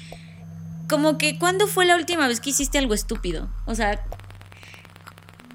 [0.87, 3.49] Como que, ¿cuándo fue la última vez que hiciste algo estúpido?
[3.65, 4.01] O sea,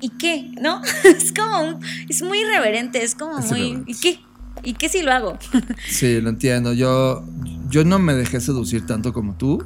[0.02, 0.50] ¿y qué?
[0.60, 0.82] ¿No?
[1.04, 4.20] Es como, es muy irreverente, es como muy, ¿y qué?
[4.64, 5.38] ¿Y qué si lo hago?
[5.88, 6.74] Sí, lo entiendo.
[6.74, 7.24] Yo,
[7.70, 9.64] yo no me dejé seducir tanto como tú.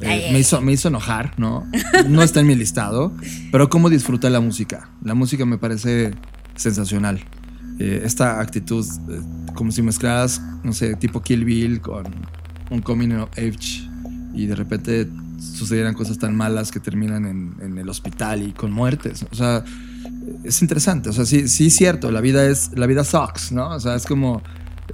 [0.00, 1.66] Eh, me, hizo, me hizo enojar, ¿no?
[2.08, 3.12] No está en mi listado,
[3.52, 4.88] pero cómo disfruta la música.
[5.04, 6.14] La música me parece
[6.56, 7.22] sensacional.
[7.78, 9.20] Eh, esta actitud, eh,
[9.54, 12.04] como si mezclaras, no sé, tipo Kill Bill con
[12.70, 13.86] un coming of age
[14.32, 15.08] y de repente
[15.40, 19.24] sucedieran cosas tan malas que terminan en, el hospital y con muertes.
[19.30, 19.64] O sea,
[20.44, 21.08] es interesante.
[21.08, 23.70] O sea, sí, sí es cierto, la vida es, la vida sucks, ¿no?
[23.70, 24.42] O sea, es como,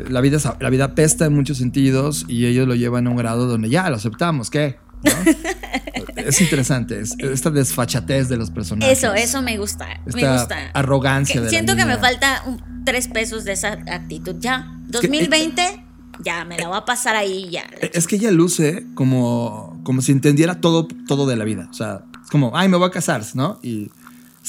[0.09, 3.47] la vida, la vida pesta en muchos sentidos y ellos lo llevan a un grado
[3.47, 4.79] donde ya lo aceptamos, ¿qué?
[6.17, 8.99] es interesante, es, esta desfachatez de los personajes.
[8.99, 10.71] Eso, eso me gusta, me gusta.
[10.75, 11.49] Arrogancia.
[11.49, 12.43] siento que me falta
[12.85, 14.37] tres pesos de esa actitud.
[14.39, 15.86] Ya, 2020
[16.25, 17.65] ya me la voy a pasar ahí ya.
[17.93, 21.69] Es que ella luce como, como si entendiera todo, todo de la vida.
[21.71, 23.59] O sea, es como, ay, me voy a casar, ¿no?
[23.63, 23.91] Y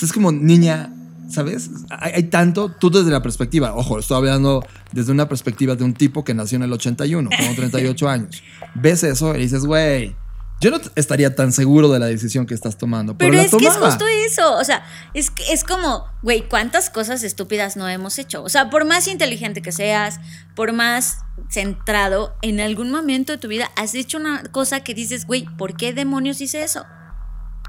[0.02, 0.94] es como niña,
[1.30, 1.70] ¿sabes?
[1.90, 6.24] Hay, tanto, tú desde la perspectiva, ojo, estoy hablando desde una perspectiva de un tipo
[6.24, 8.44] que nació en el 81, como 38 años.
[8.76, 10.16] Ves eso y dices, güey,
[10.60, 13.18] yo no estaría tan seguro de la decisión que estás tomando.
[13.18, 14.58] Pero, pero es que es justo eso.
[14.58, 18.44] O sea, es, es como, güey, ¿cuántas cosas estúpidas no hemos hecho?
[18.44, 20.20] O sea, por más inteligente que seas,
[20.56, 21.20] por más
[21.52, 25.78] centrado, en algún momento de tu vida has hecho una cosa que dices, güey, ¿por
[25.78, 26.86] qué demonios hice eso?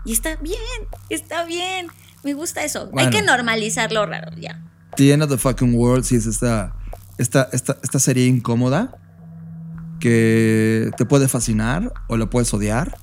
[0.07, 0.59] Y está bien,
[1.11, 1.88] está bien.
[2.24, 2.90] Me gusta eso.
[2.96, 4.62] Hay que normalizar lo raro, ya.
[4.96, 6.74] The End of the Fucking World, sí es esta,
[7.18, 8.98] esta, esta, esta serie incómoda
[9.98, 12.96] que te puede fascinar o lo puedes odiar,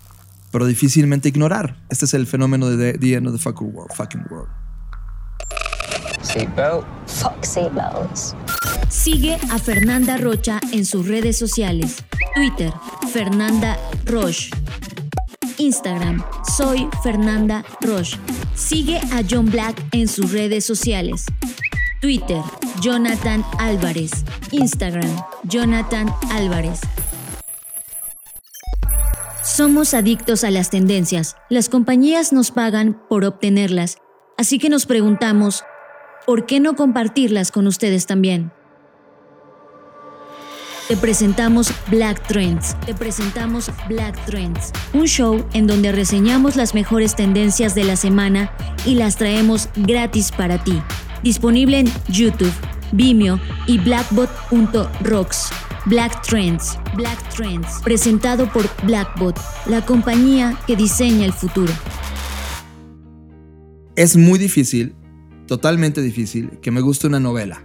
[0.51, 1.77] pero difícilmente ignorar.
[1.89, 3.93] Este es el fenómeno de The, End of the Fucking World.
[3.95, 4.49] Fucking world.
[6.21, 6.85] Seatbelt.
[7.07, 8.35] Fuck seatbelts.
[8.89, 12.03] Sigue a Fernanda Rocha en sus redes sociales.
[12.35, 12.73] Twitter,
[13.11, 14.49] Fernanda Roche.
[15.57, 16.23] Instagram,
[16.57, 18.17] soy Fernanda Roche.
[18.55, 21.25] Sigue a John Black en sus redes sociales.
[22.01, 22.41] Twitter,
[22.81, 24.11] Jonathan Álvarez.
[24.51, 25.09] Instagram,
[25.43, 26.81] Jonathan Álvarez.
[29.43, 31.37] Somos adictos a las tendencias.
[31.49, 33.97] Las compañías nos pagan por obtenerlas.
[34.37, 35.63] Así que nos preguntamos,
[36.25, 38.51] ¿por qué no compartirlas con ustedes también?
[40.87, 42.75] Te presentamos Black Trends.
[42.85, 48.51] Te presentamos Black Trends, un show en donde reseñamos las mejores tendencias de la semana
[48.85, 50.81] y las traemos gratis para ti
[51.25, 52.53] disponible en YouTube,
[52.93, 55.49] Vimeo y blackbot.rocks.
[55.87, 61.71] Black Trends, Black Trends, presentado por Blackbot, la compañía que diseña el futuro.
[63.95, 64.95] Es muy difícil,
[65.45, 67.63] totalmente difícil, que me guste una novela.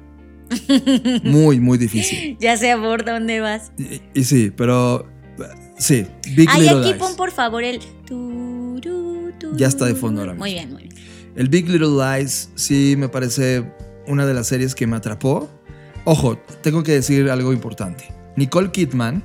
[1.23, 2.37] Muy, muy difícil.
[2.41, 3.71] Ya sé por dónde vas.
[4.15, 5.07] Y, sí, pero
[5.79, 6.07] sí.
[6.35, 7.79] Big Ay, aquí pon por favor el.
[9.55, 10.45] ya está de fondo ahora mismo.
[10.45, 11.10] Muy bien, muy bien.
[11.37, 13.65] El Big Little Lies sí me parece
[14.07, 15.49] una de las series que me atrapó.
[16.05, 18.13] Ojo, tengo que decir algo importante.
[18.37, 19.23] Nicole Kidman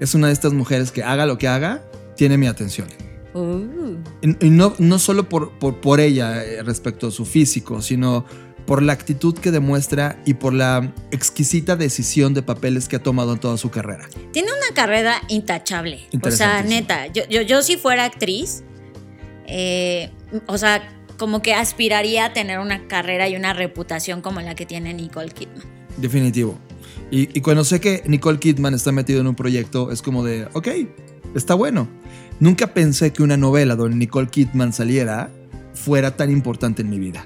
[0.00, 1.82] es una de estas mujeres que haga lo que haga,
[2.16, 2.88] tiene mi atención.
[3.34, 3.96] Uh.
[4.20, 8.26] Y, no, no solo por, por, ella eh, respecto a su físico, sino
[8.66, 13.32] por la actitud que demuestra y por la exquisita decisión de papeles que ha tomado
[13.32, 14.06] en toda su carrera.
[14.32, 16.06] Tiene una carrera intachable.
[16.22, 18.62] O sea, neta, yo, yo, yo si fuera actriz,
[19.46, 20.10] eh,
[20.46, 24.66] o sea, como que aspiraría a tener una carrera y una reputación como la que
[24.66, 25.62] tiene Nicole Kidman.
[25.96, 26.58] Definitivo.
[27.12, 30.68] Y, cuando sé que Nicole Kidman está metido en un proyecto, es como de, ok,
[31.36, 31.86] está bueno.
[32.40, 35.30] Nunca pensé que una novela donde Nicole Kidman saliera
[35.74, 37.24] fuera tan importante en mi vida.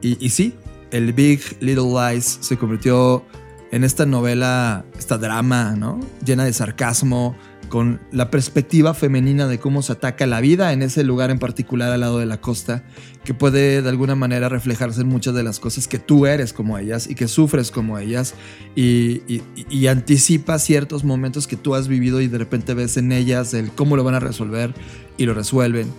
[0.00, 0.54] Y, y sí,
[0.90, 3.26] el Big Little Lies se convirtió
[3.72, 6.00] en esta novela, esta drama, ¿no?
[6.24, 7.36] Llena de sarcasmo,
[7.72, 11.90] con la perspectiva femenina de cómo se ataca la vida en ese lugar en particular
[11.90, 12.84] al lado de la costa,
[13.24, 16.76] que puede de alguna manera reflejarse en muchas de las cosas que tú eres como
[16.76, 18.34] ellas y que sufres como ellas
[18.76, 19.22] y,
[19.70, 23.70] y- anticipa ciertos momentos que tú has vivido y de repente ves en ellas el
[23.70, 24.74] cómo lo van a resolver
[25.16, 25.90] y lo resuelven.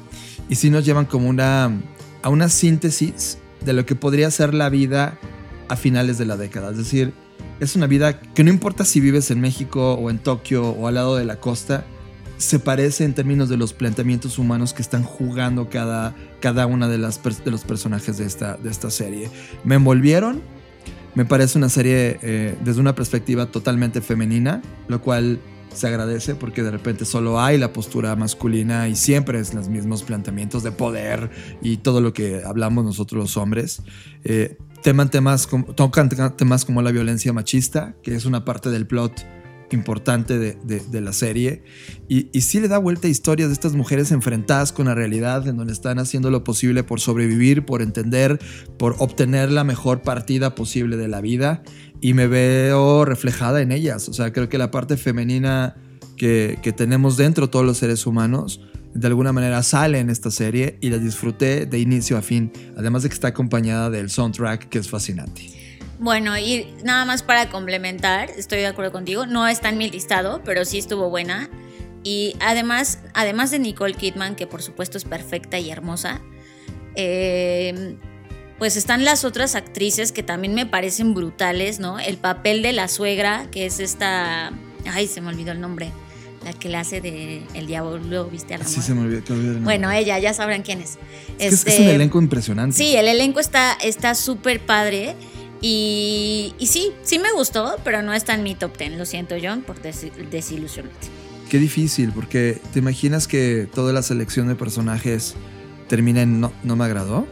[0.50, 1.72] Y sí nos llevan como una,
[2.22, 5.18] a una síntesis de lo que podría ser la vida
[5.70, 6.70] a finales de la década.
[6.70, 7.14] Es decir,
[7.63, 10.95] es una vida que no importa si vives en México o en Tokio o al
[10.95, 11.86] lado de la costa,
[12.38, 16.97] se parece en términos de los planteamientos humanos que están jugando cada, cada una de,
[16.97, 19.30] las, de los personajes de esta, de esta serie.
[19.63, 20.41] Me envolvieron,
[21.15, 25.39] me parece una serie eh, desde una perspectiva totalmente femenina, lo cual
[25.73, 30.04] se agradece porque de repente solo hay la postura masculina y siempre es los mismos
[30.04, 33.82] planteamientos de poder y todo lo que hablamos nosotros los hombres.
[34.23, 38.86] Eh, teman temas como, tocan temas como la violencia machista, que es una parte del
[38.86, 39.26] plot
[39.72, 41.63] importante de, la serie.
[42.08, 45.48] Y, y sí le da vuelta a historias de estas mujeres enfrentadas con la realidad,
[45.48, 48.39] en donde están haciendo lo posible por sobrevivir, por entender,
[48.78, 51.63] por obtener la mejor partida posible de la vida.
[52.02, 54.10] Y me veo reflejada en ellas.
[54.10, 55.76] O sea, creo que la parte femenina
[56.15, 58.62] que tenemos dentro todos los seres humanos,
[58.94, 62.52] de alguna manera sale en esta serie y la disfruté de inicio a fin.
[62.78, 65.42] Además de que está acompañada del soundtrack, que es fascinante.
[66.00, 70.42] Bueno, y nada más para complementar, estoy de acuerdo contigo, no está en mi listado,
[70.44, 71.50] pero sí estuvo buena.
[72.04, 76.22] Y además, además de Nicole Kidman, que por supuesto es perfecta y hermosa,
[76.96, 77.96] eh,
[78.60, 82.00] pues están las otras actrices que también me parecen brutales, ¿no?
[82.00, 84.52] El papel de la suegra, que es esta...
[84.86, 85.92] Ay, se me olvidó el nombre.
[86.44, 88.54] La que la hace de El Diablo, ¿viste?
[88.54, 89.24] A la Sí, se me olvidó.
[89.24, 89.60] que olvidé.
[89.60, 90.92] Bueno, ella, ya sabrán quién es.
[90.92, 90.98] Es,
[91.38, 92.76] que es- es Este, un elenco impresionante.
[92.76, 95.16] Sí, el elenco está está súper padre.
[95.62, 98.98] Y, y sí, sí me gustó, pero no está en mi top 10.
[98.98, 101.08] Lo siento, John, por desi- desilusionarte.
[101.50, 105.36] Qué difícil, porque te imaginas que toda la selección de personajes
[105.88, 107.26] termina en no, no me agradó.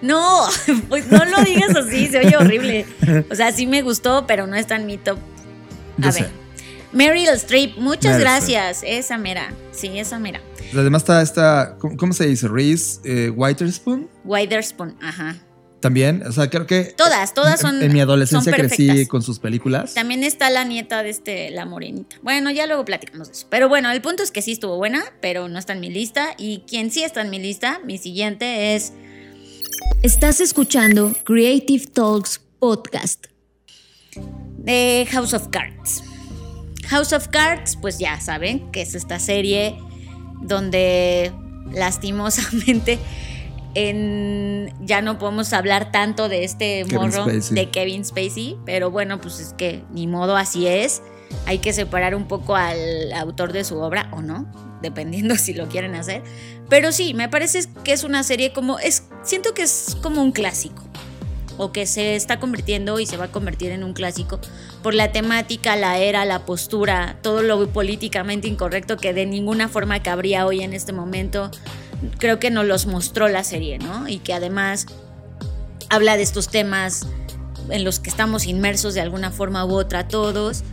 [0.00, 0.46] No,
[0.88, 2.86] pues no lo digas así, se oye horrible.
[3.30, 5.18] O sea, sí me gustó, pero no está en mi top.
[5.98, 6.26] Yo A sé.
[6.94, 8.82] Meryl Streep, muchas Meryl gracias.
[8.84, 9.52] Esa mera.
[9.72, 10.40] Sí, esa mera.
[10.72, 12.48] Además está esta, ¿cómo, cómo se dice?
[12.48, 14.08] Reese eh, Witherspoon.
[14.24, 15.36] Witherspoon, ajá.
[15.80, 17.82] También, o sea, creo que Todas, todas son.
[17.82, 19.92] en mi adolescencia crecí con sus películas.
[19.92, 22.16] También está la nieta de este, la morenita.
[22.22, 23.46] Bueno, ya luego platicamos de eso.
[23.50, 26.28] Pero bueno, el punto es que sí estuvo buena, pero no está en mi lista.
[26.38, 28.94] Y quien sí está en mi lista, mi siguiente es
[30.02, 33.26] Estás escuchando Creative Talks Podcast.
[34.56, 36.02] de House of Cards.
[36.88, 39.76] House of Cards, pues ya saben que es esta serie
[40.40, 41.32] donde
[41.72, 42.98] lastimosamente
[43.74, 47.54] en, ya no podemos hablar tanto de este Kevin morro Spacey.
[47.54, 51.02] de Kevin Spacey, pero bueno, pues es que ni modo así es.
[51.46, 54.46] Hay que separar un poco al autor de su obra o no,
[54.82, 56.22] dependiendo si lo quieren hacer.
[56.68, 60.32] Pero sí, me parece que es una serie como es siento que es como un
[60.32, 60.84] clásico
[61.56, 64.40] o que se está convirtiendo y se va a convertir en un clásico
[64.82, 70.02] por la temática, la era, la postura, todo lo políticamente incorrecto que de ninguna forma
[70.02, 71.50] cabría hoy en este momento.
[72.18, 74.08] Creo que nos los mostró la serie, ¿no?
[74.08, 74.86] Y que además
[75.88, 77.06] habla de estos temas
[77.70, 80.64] en los que estamos inmersos de alguna forma u otra todos.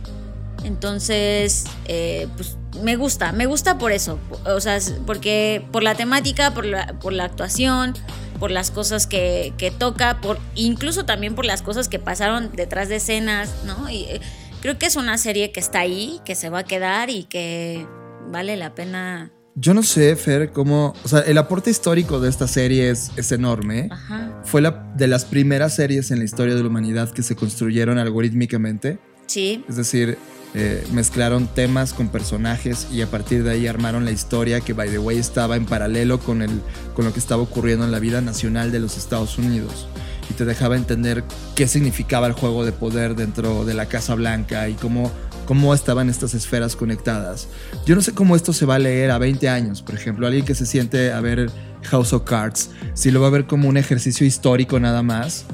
[0.64, 6.52] Entonces, eh, pues me gusta, me gusta por eso, o sea, porque por la temática,
[6.54, 7.94] por la actuación,
[8.42, 12.88] por las cosas que, que toca, por incluso también por las cosas que pasaron detrás
[12.88, 13.88] de escenas, ¿no?
[13.88, 14.20] Y eh,
[14.60, 17.86] creo que es una serie que está ahí, que se va a quedar y que
[18.32, 19.30] vale la pena.
[19.54, 20.92] Yo no sé, Fer, cómo.
[21.04, 23.86] O sea, el aporte histórico de esta serie es, es enorme.
[23.92, 24.42] Ajá.
[24.42, 27.96] Fue la, de las primeras series en la historia de la humanidad que se construyeron
[27.98, 28.98] algorítmicamente.
[29.26, 30.18] Sí, Es decir,
[30.54, 34.90] eh, mezclaron temas con personajes y a partir de ahí armaron la historia que, by
[34.90, 36.60] the way, estaba en paralelo con, el,
[36.94, 39.88] con lo que estaba ocurriendo en la vida nacional de los Estados Unidos.
[40.30, 44.68] Y te dejaba entender qué significaba el juego de poder dentro de la Casa Blanca
[44.68, 45.10] y cómo,
[45.46, 47.48] cómo estaban estas esferas conectadas.
[47.86, 50.44] Yo no sé cómo esto se va a leer a 20 años, por ejemplo, alguien
[50.44, 51.50] que se siente a ver
[51.84, 55.46] House of Cards, si lo va a ver como un ejercicio histórico nada más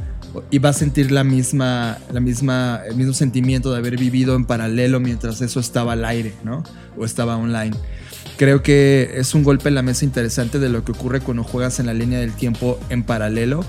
[0.51, 4.45] y va a sentir la misma, la misma, el mismo sentimiento de haber vivido en
[4.45, 6.63] paralelo mientras eso estaba al aire, ¿no?
[6.97, 7.77] O estaba online.
[8.37, 11.81] Creo que es un golpe en la mesa interesante de lo que ocurre cuando juegas
[11.81, 13.65] en la línea del tiempo en paralelo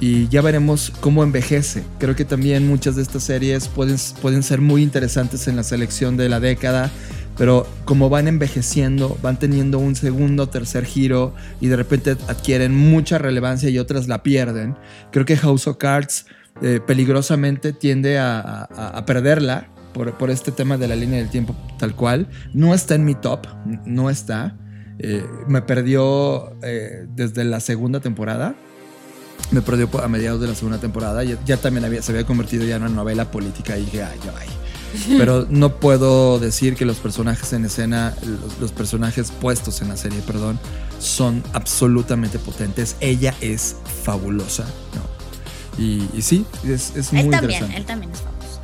[0.00, 1.84] y ya veremos cómo envejece.
[1.98, 6.16] Creo que también muchas de estas series pueden, pueden ser muy interesantes en la selección
[6.16, 6.90] de la década,
[7.36, 13.18] pero como van envejeciendo, van teniendo un segundo, tercer giro y de repente adquieren mucha
[13.18, 14.76] relevancia y otras la pierden.
[15.10, 16.26] Creo que House of Cards
[16.62, 21.94] eh, peligrosamente tiende a, perderla por, por este tema de la línea del tiempo tal
[21.94, 22.28] cual.
[22.52, 23.46] No está en mi top,
[23.86, 24.56] no está.
[24.98, 28.54] Eh, me perdió eh, desde la segunda temporada
[29.50, 31.24] me perdió a mediados de la segunda temporada.
[31.24, 34.48] Ya, ya también se había convertido ya en una novela política y dije, ay, ay.
[35.18, 39.96] Pero no puedo decir que los personajes en escena, los, los personajes puestos en la
[39.96, 40.58] serie, perdón,
[40.98, 42.96] son absolutamente potentes.
[43.00, 45.82] Ella es fabulosa, ¿no?
[45.82, 47.76] Y, y sí, es, es muy Él también, interesante.
[47.76, 48.60] él también es famoso.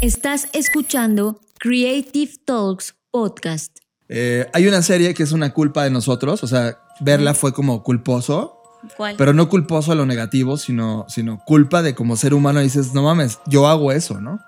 [0.00, 3.78] Estás escuchando Creative Talks Podcast.
[4.08, 7.82] Eh, hay una serie que es una culpa de nosotros, o sea, verla fue como
[7.82, 8.62] culposo,
[8.96, 9.16] ¿Cuál?
[9.16, 13.02] pero no culposo a lo negativo, sino, sino culpa de como ser humano dices, no
[13.02, 14.38] mames, yo hago eso, ¿no?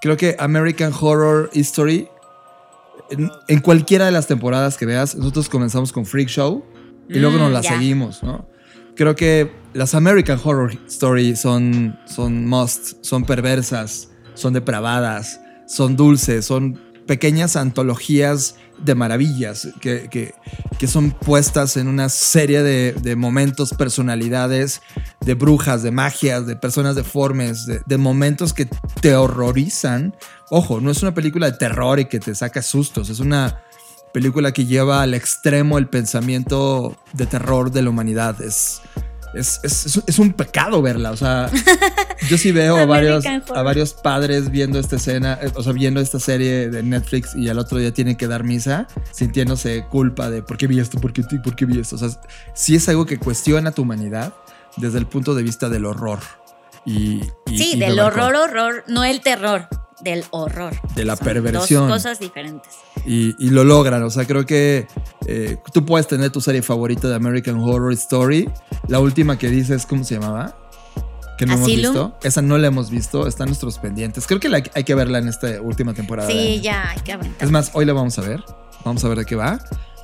[0.00, 2.08] Creo que American Horror History,
[3.10, 6.64] en, en cualquiera de las temporadas que veas, nosotros comenzamos con Freak Show
[7.08, 7.70] y luego Mm, nos la ya.
[7.70, 8.46] seguimos, ¿no?
[8.96, 16.44] Creo que las American Horror Story son, son must, son perversas, son depravadas, son dulces,
[16.44, 20.34] son pequeñas antologías de maravillas que, que-
[20.78, 24.80] que son puestas en una serie de, de momentos, personalidades,
[25.20, 28.68] de brujas, de magias, de personas deformes, de, de momentos que
[29.00, 30.14] te horrorizan.
[30.50, 33.60] Ojo, no es una película de terror y que te saca sustos, es una
[34.12, 38.40] película que lleva al extremo el pensamiento de terror de la humanidad.
[38.42, 38.80] Es,
[39.34, 41.10] es, es- es- un pecado verla.
[41.10, 41.50] O sea,
[42.28, 46.00] yo sí veo a varios, a varios padres viendo esta escena, eh, o sea, viendo
[46.00, 50.42] esta serie de Netflix y al otro día tienen que dar misa, sintiéndose culpa de
[50.42, 51.96] por qué vi esto, por qué, por qué vi esto.
[51.96, 52.08] O sea,
[52.54, 54.34] sí es algo que cuestiona tu humanidad
[54.76, 56.18] desde el punto de vista del horror.
[56.86, 59.68] Y, y- Sí, y del horror, horror, no el terror,
[60.02, 60.72] del horror.
[60.94, 61.88] De la Son perversión.
[61.88, 62.72] Dos cosas diferentes.
[63.06, 64.02] y, y lo logran.
[64.02, 64.86] O sea, creo que
[65.26, 68.48] eh, tú puedes tener tu serie favorita de American Horror Story.
[68.88, 70.56] La última que dices, ¿cómo se llamaba?
[71.38, 72.16] Que no hemos visto.
[72.22, 73.26] Esa no la hemos visto.
[73.26, 74.26] Está en nuestros pendientes.
[74.26, 76.30] Creo que la- hay que verla en esta última temporada.
[76.30, 77.44] Sí, ya, hay que aventar.
[77.44, 78.42] Es más, hoy la vamos a ver.
[78.84, 79.58] Vamos a ver de qué va.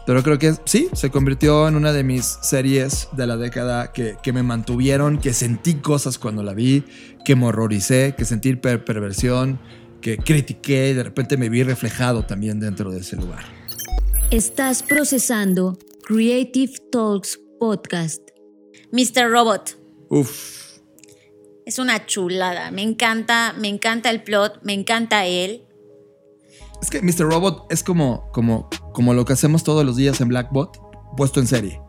[0.06, 4.16] Pero creo que sí, se convirtió en una de mis series de la década que,
[4.22, 6.84] que me mantuvieron, que sentí cosas cuando la vi,
[7.24, 9.60] que me horroricé, que sentí per- perversión,
[10.00, 13.44] que critiqué y de repente me vi reflejado también dentro de ese lugar.
[14.30, 18.22] Estás procesando Creative Talks Podcast.
[18.92, 19.30] Mr.
[19.30, 19.76] Robot.
[20.08, 20.78] Uf,
[21.66, 22.70] Es una chulada.
[22.70, 25.64] Me encanta, me encanta el plot, me encanta él.
[26.82, 27.30] es que Mr.
[27.30, 30.78] Robot es como, como, como lo que hacemos todos los días en Blackbot,
[31.16, 31.80] puesto en serie.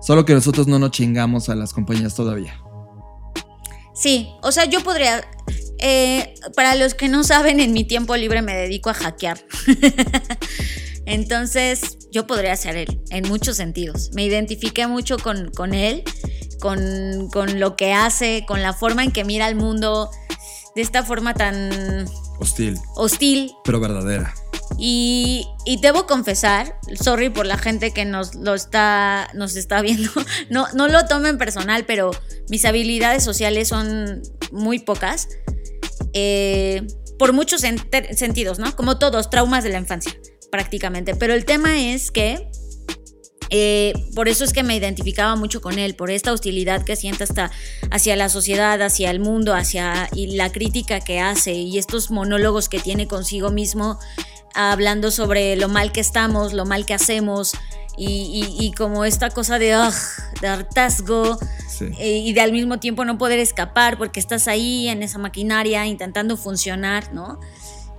[0.00, 2.60] Solo que nosotros no nos chingamos a las compañías todavía.
[3.94, 5.24] Sí, o sea, yo podría.
[5.78, 9.38] Eh, para los que no saben, en mi tiempo libre me dedico a hackear.
[11.06, 14.10] Entonces, yo podría ser él, en muchos sentidos.
[14.14, 16.04] Me identifiqué mucho con, con él,
[16.60, 20.10] con, con lo que hace, con la forma en que mira al mundo,
[20.74, 22.06] de esta forma tan
[22.40, 23.52] Hostil, hostil.
[23.64, 24.34] pero verdadera.
[24.78, 30.10] Y, y debo confesar, sorry por la gente que nos lo está, nos está viendo,
[30.50, 32.10] no, no lo tomen personal, pero
[32.48, 35.28] mis habilidades sociales son muy pocas.
[36.20, 36.86] Eh,
[37.18, 38.74] por muchos sentidos, ¿no?
[38.74, 40.12] Como todos, traumas de la infancia,
[40.50, 41.14] prácticamente.
[41.14, 42.48] Pero el tema es que
[43.50, 47.24] eh, por eso es que me identificaba mucho con él, por esta hostilidad que siente
[47.24, 47.50] hasta
[47.90, 52.68] hacia la sociedad, hacia el mundo, hacia y la crítica que hace y estos monólogos
[52.68, 53.98] que tiene consigo mismo,
[54.54, 57.52] hablando sobre lo mal que estamos, lo mal que hacemos
[57.98, 59.76] y, y- y como esta cosa de,
[60.40, 61.86] de hartazgo Sí.
[61.98, 65.86] eh, y de al mismo tiempo no poder escapar porque estás ahí en esa maquinaria
[65.86, 67.38] intentando funcionar, ¿no?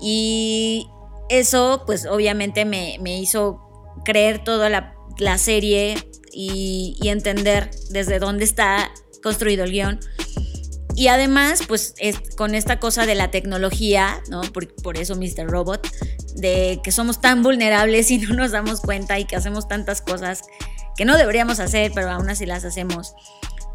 [0.01, 0.87] Y
[1.29, 3.61] eso pues obviamente me, me hizo
[4.03, 5.95] creer toda la, la serie
[6.33, 8.91] y, y entender desde dónde está
[9.23, 9.99] construido el guion.
[10.99, 14.41] Y además, pues es- con esta cosa de la tecnología, ¿no?
[14.41, 15.47] Por, por eso Mr.
[15.49, 15.87] Robot,
[16.35, 20.41] de que somos tan vulnerables y no nos damos cuenta y que hacemos tantas cosas
[20.97, 23.13] que no deberíamos hacer, pero aún así las hacemos.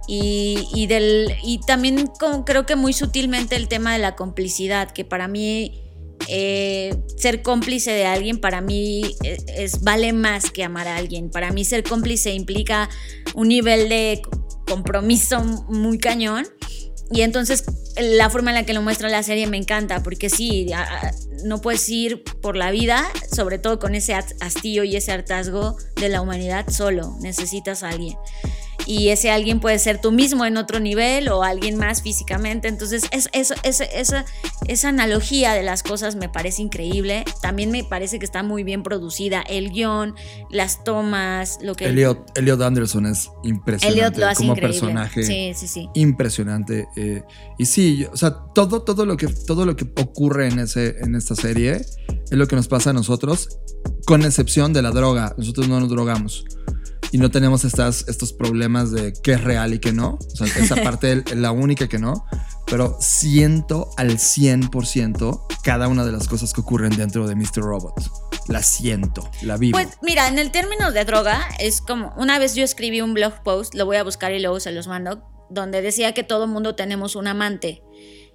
[0.07, 5.07] Y, del, y también como creo que muy sutilmente el tema de la complicidad, que
[5.07, 5.81] para mí
[6.29, 11.31] eh, ser cómplice de alguien, para mí es, es- vale más que amar a alguien.
[11.31, 12.91] Para mí ser cómplice implica
[13.35, 14.21] un nivel de
[14.69, 16.47] compromiso muy cañón.
[17.11, 17.65] Y entonces
[17.97, 20.67] la forma en la que lo muestra la serie me encanta, porque sí,
[21.45, 25.77] no puedes ir por la vida, sobre todo con ese has- hastío y ese hartazgo
[25.97, 28.17] de la humanidad solo, necesitas a alguien.
[28.87, 32.69] Y ese alguien puede ser tú mismo en otro nivel o alguien más físicamente.
[32.69, 34.25] Entonces, es, es- es- esa,
[34.67, 37.25] esa analogía de las cosas me parece increíble.
[37.41, 39.43] También me parece que está muy bien producida.
[39.43, 40.15] El guion,
[40.51, 41.87] las tomas, lo que...
[41.87, 44.81] Elliot, Elliot Anderson es impresionante Elliot lo hace como increíble.
[44.81, 45.23] personaje.
[45.23, 45.89] Sí, sí, sí.
[45.95, 46.87] Impresionante.
[46.97, 47.23] eh,
[47.59, 50.97] y sí, yo- o sea, todo, todo, lo que, todo lo que ocurre en, ese,
[51.01, 51.89] en esta serie es
[52.31, 53.49] lo que nos pasa a nosotros,
[54.07, 55.35] con excepción de la droga.
[55.39, 56.45] Nosotros no nos drogamos.
[57.13, 60.19] Y no tenemos estas, estos problemas de qué es real y qué no.
[60.21, 62.25] O sea, esa parte es la única que no.
[62.67, 67.63] Pero siento al 100% cada una de las cosas que ocurren dentro de Mr.
[67.63, 67.95] Robot.
[68.49, 69.79] La siento, la vivo.
[69.79, 73.43] Pues mira, en el término de droga, es como, una vez yo escribí un blog
[73.43, 76.75] post, lo voy a buscar y luego se los mando, donde decía que todo mundo
[76.75, 77.83] tenemos un amante.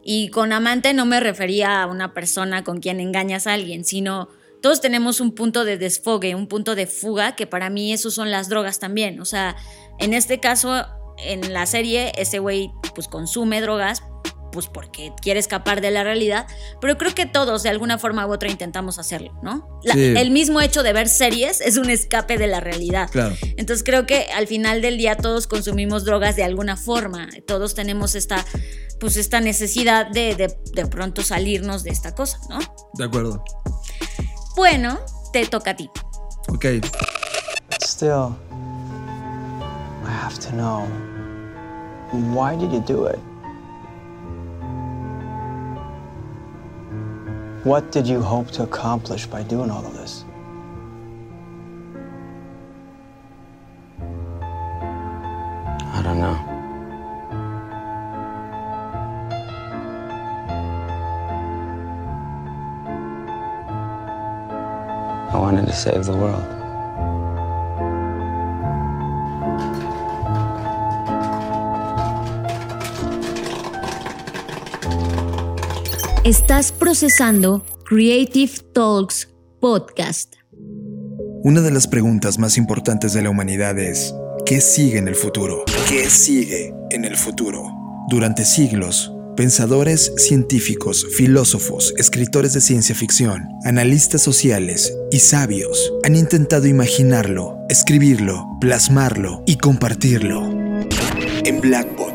[0.04, 4.30] Y con amante no me refería a una persona con quien engañas a alguien, sino
[4.62, 8.32] todos tenemos un punto de desfogue, un punto de fuga, que para mí eso son
[8.32, 9.20] las drogas también.
[9.22, 9.56] O sea,
[10.00, 10.86] en este caso,
[11.18, 14.04] en la serie, ese güey pues consume drogas,
[14.52, 16.48] pues porque quiere escapar de la realidad,
[16.82, 19.80] pero creo que todos de alguna forma u otra intentamos hacerlo, ¿no?
[19.84, 20.14] La- Sí.
[20.18, 23.10] El mismo hecho de ver series es un escape de la realidad.
[23.12, 23.36] Claro.
[23.58, 28.16] Entonces creo que al final del día todos consumimos drogas de alguna forma, todos tenemos
[28.16, 28.44] esta,
[29.00, 32.58] pues esta necesidad de, de, de pronto salirnos de esta cosa, ¿no?
[32.96, 33.44] De acuerdo.
[34.60, 35.00] Bueno,
[35.32, 35.90] te toca a ti.
[36.50, 36.66] Ok.
[37.80, 38.36] Still,
[40.04, 40.86] I have to know
[42.34, 43.20] why did you do it?
[47.64, 50.26] What did you hope to accomplish by doing all of this?
[55.94, 56.59] I don't know.
[65.32, 66.44] I wanted to save the world.
[76.24, 80.36] Estás procesando Creative Talks Podcast.
[81.44, 84.14] Una de las preguntas más importantes de la humanidad es,
[84.46, 85.64] ¿qué sigue en el futuro?
[85.88, 87.72] ¿Qué sigue en el futuro?
[88.10, 96.68] Durante siglos, pensadores, científicos, filósofos, escritores de ciencia ficción, analistas sociales y sabios han intentado
[96.68, 100.44] imaginarlo, escribirlo, plasmarlo y compartirlo.
[101.46, 102.09] En Blackbot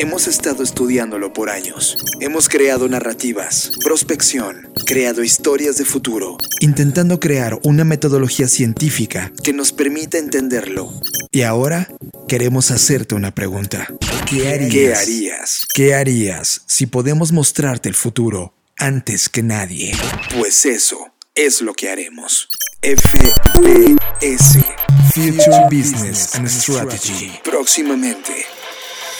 [0.00, 1.98] hemos estado estudiándolo por años.
[2.20, 9.72] Hemos creado narrativas, prospección, creado historias de futuro, intentando crear una metodología científica que nos
[9.72, 10.90] permita entenderlo.
[11.30, 11.86] Y ahora
[12.28, 13.88] queremos hacerte una pregunta.
[14.26, 14.72] ¿Qué harías?
[14.72, 15.66] ¿Qué harías?
[15.74, 19.92] ¿Qué harías si podemos mostrarte el futuro antes que nadie?
[20.34, 22.48] Pues eso es lo que haremos.
[22.82, 24.56] FBS
[25.12, 27.32] Future Business and Strategy.
[27.44, 28.59] Próximamente.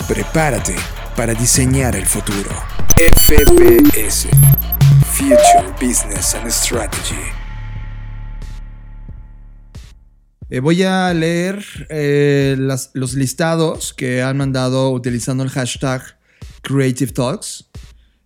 [0.08, 0.74] Prepárate
[1.16, 2.50] para diseñar el futuro.
[2.96, 4.28] FBS
[5.12, 7.14] Future Business and Strategy.
[10.48, 16.02] Eh, voy a leer eh, los listados que han mandado utilizando el hashtag
[16.62, 17.68] Creative Talks.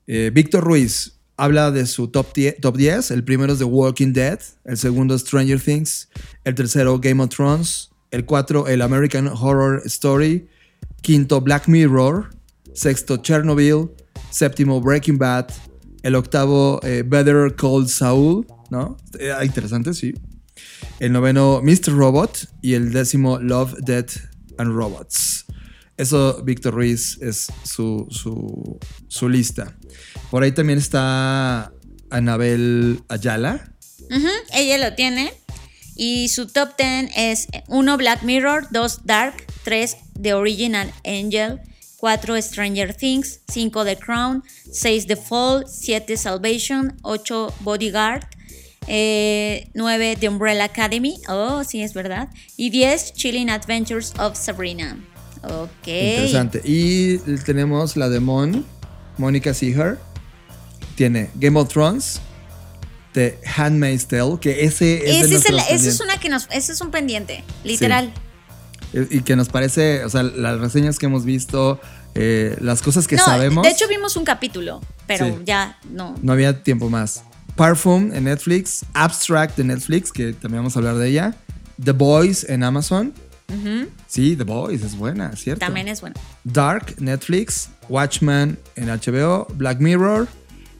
[0.06, 3.10] Eh, Víctor Ruiz habla de su top 10, top 10.
[3.10, 4.40] El primero es The Walking Dead.
[4.64, 6.08] El segundo Stranger Things.
[6.44, 7.90] El tercero Game of Thrones.
[8.10, 10.48] El cuatro el American Horror Story.
[11.02, 12.30] Quinto Black Mirror.
[12.74, 13.90] Sexto Chernobyl.
[14.30, 15.50] Séptimo Breaking Bad.
[16.02, 18.46] El octavo eh, Better Call Saul.
[18.70, 18.96] ¿No?
[19.18, 20.14] Eh, ah, interesante, sí.
[21.00, 21.92] El noveno, Mr.
[21.92, 22.48] Robot.
[22.62, 24.16] Y el décimo, Love, Death
[24.58, 25.44] and Robots.
[25.96, 28.08] Eso, Víctor Ruiz, es su,
[29.08, 29.76] su, lista.
[30.30, 31.72] Por ahí también está
[32.10, 33.72] Anabel Ayala.
[34.52, 35.32] Ella lo tiene.
[35.96, 41.60] Y su top 10 es 1 Black Mirror, 2 Dark, 3 The Original Angel,
[41.98, 48.24] 4 Stranger Things, 5 The Crown, 6 The Fall, 7 Salvation, 8 Bodyguard,
[48.86, 54.96] eh, 9 The Umbrella Academy, oh sí es verdad, y 10 Chilling Adventures of Sabrina.
[55.42, 55.86] Ok.
[55.86, 56.60] Interesante.
[56.64, 58.64] Y tenemos la de Mon,
[59.18, 59.98] Mónica Seeger.
[60.96, 62.20] Tiene Game of Thrones,
[63.14, 66.46] The Handmaid's Tale, que ese es Ese es, el- nuestros ese es una que nos,
[66.50, 68.12] ese es un pendiente, literal.
[68.92, 71.80] Y que nos parece, o sea, las reseñas que hemos visto,
[72.14, 73.64] eh, las cosas que no, sabemos.
[73.64, 75.34] de hecho vimos un capítulo, pero Sí.
[75.44, 76.14] ya no.
[76.22, 77.24] No había tiempo más.
[77.56, 81.34] Parfum en Netflix, Abstract en Netflix, que también vamos a hablar de ella.
[81.82, 83.12] The Boys en Amazon.
[84.08, 85.60] Sí, The Boys es buena, ¿cierto?
[85.60, 86.16] También es bueno.
[86.44, 90.26] Dark, Netflix, Watchmen en HBO, Black Mirror,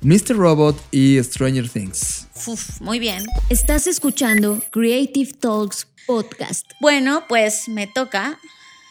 [0.04, 0.36] Mr.
[0.36, 2.28] Robot y Stranger Things.
[2.46, 3.24] Uf, muy bien.
[3.48, 6.70] Estás escuchando Creative Talks Podcast.
[6.78, 8.38] Bueno, pues me toca.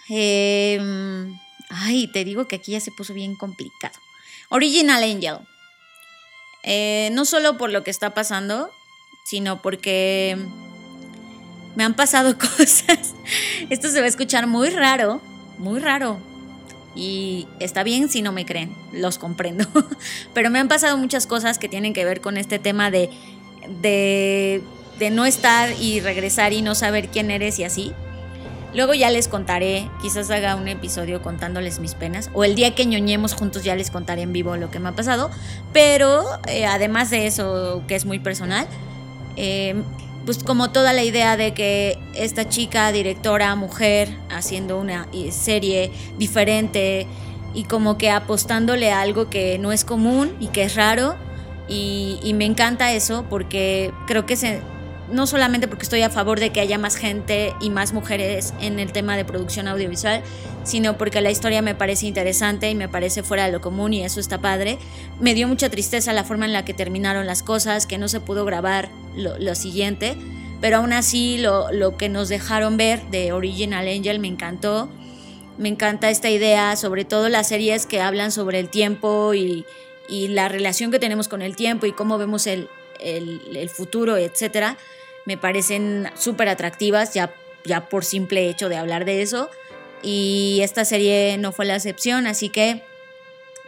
[0.10, 0.82] Eh,
[1.70, 3.94] ay, te digo que aquí ya se puso bien complicado.
[4.50, 5.38] Original Angel.
[6.64, 8.72] Eh, no solo por lo que está pasando,
[9.24, 10.36] sino porque
[11.76, 13.14] me han pasado cosas.
[13.70, 15.22] Esto se va a escuchar muy raro,
[15.60, 16.33] muy raro.
[16.96, 19.66] Y está bien si no me creen, los comprendo.
[20.34, 23.10] Pero me han pasado muchas cosas que tienen que ver con este tema de,
[23.82, 24.62] de,
[25.00, 27.94] de no estar y regresar y no saber quién eres y así.
[28.74, 32.88] Luego ya les contaré, quizás haga un episodio contándoles mis penas, o el día que
[32.88, 35.30] ñoñemos juntos ya les contaré en vivo lo que me ha pasado,
[35.74, 38.68] pero eh, además de eso, que es muy personal,
[39.36, 39.76] eh,
[40.26, 45.92] pues como toda la idea de que esta chica, directora, mujer, haciendo una eh, serie
[46.18, 47.08] diferente
[47.54, 51.16] y como que apostándole a algo que no es común y que es raro,
[51.68, 54.62] y, y me encanta eso porque creo que se,
[55.12, 58.80] no solamente porque estoy a favor de que haya más gente y más mujeres en
[58.80, 60.22] el tema de producción audiovisual,
[60.64, 64.04] sino porque la historia me parece interesante y me parece fuera de lo común y
[64.04, 64.78] eso está padre.
[65.20, 68.20] Me dio mucha tristeza la forma en la que terminaron las cosas, que no se
[68.20, 70.16] pudo grabar lo, lo siguiente,
[70.62, 74.90] pero aún así lo, lo que nos dejaron ver de Original Angel me encantó.
[75.58, 79.66] Me encanta esta idea, sobre todo las series que hablan sobre el tiempo y,
[80.08, 84.78] y la relación que tenemos con el tiempo y cómo vemos el, el, futuro, etcétera,
[85.26, 87.34] me parecen súper atractivas ya,
[87.66, 89.50] ya por simple hecho de hablar de eso.
[90.02, 92.84] Y esta serie no fue la excepción, así que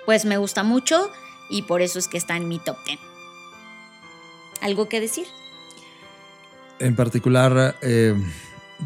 [0.05, 1.11] pues me gusta mucho
[1.49, 2.99] y por eso es que está en mi top 10.
[4.61, 5.25] ¿Algo que decir?
[6.79, 8.15] En particular, eh,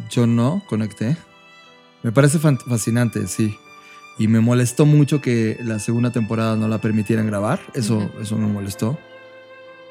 [0.10, 1.18] yo no conecté.
[2.04, 3.58] Me parece fascinante, sí.
[4.18, 7.60] Y me molestó mucho que la segunda temporada no la permitieran grabar.
[7.74, 8.98] Eso, eso me molestó.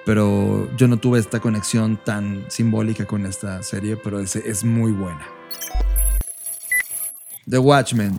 [0.08, 4.90] Pero yo no tuve esta conexión tan simbólica con esta serie, pero es, es muy
[4.90, 5.20] buena.
[7.46, 8.18] The Watchmen.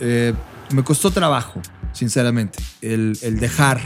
[0.00, 0.34] eh,
[0.74, 1.62] me costó trabajo,
[1.94, 3.80] sinceramente, el, el dejar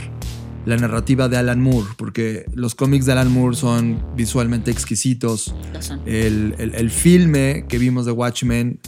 [0.67, 5.55] la narrativa de Alan Moore, porque los cómics de Alan Moore son visualmente exquisitos.
[6.07, 8.81] El, el- el filme que vimos de Watchmen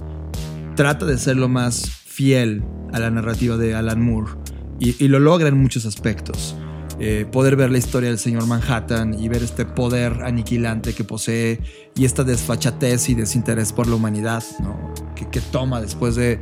[0.75, 4.33] trata de ser lo más fiel a la narrativa de Alan Moore
[4.81, 6.57] y, y lo logra en muchos aspectos.
[6.99, 11.61] Eh, poder ver la historia del señor Manhattan y ver este poder aniquilante que posee
[11.95, 14.95] y esta desfachatez y desinterés por la humanidad ¿no?
[15.15, 16.41] que, que toma después de,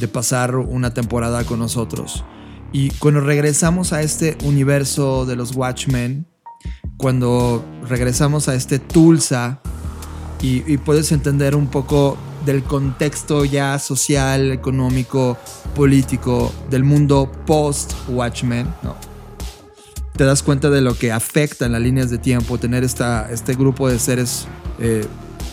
[0.00, 2.24] de pasar una temporada con nosotros.
[2.72, 6.26] Y cuando regresamos a este universo de los Watchmen,
[6.96, 9.60] cuando regresamos a este Tulsa
[10.40, 15.36] y, y puedes entender un poco del contexto ya social, económico,
[15.76, 19.11] político del mundo post-Watchmen, ¿no?
[20.16, 23.54] Te das cuenta de lo que afecta en las líneas de tiempo tener esta, este
[23.54, 24.46] grupo de seres
[24.78, 25.06] eh,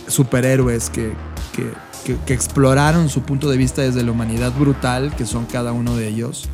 [0.08, 1.14] superhéroes que,
[1.56, 1.72] que,
[2.34, 6.50] exploraron su punto de vista desde la humanidad brutal que son cada uno de ellos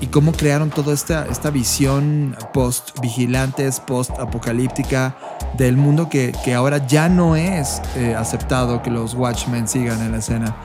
[0.00, 5.16] y cómo crearon toda esta, esta visión post-vigilantes, post-apocalíptica
[5.56, 10.18] del mundo que, ahora ya no es eh, aceptado que los Watchmen sigan en la
[10.18, 10.56] escena.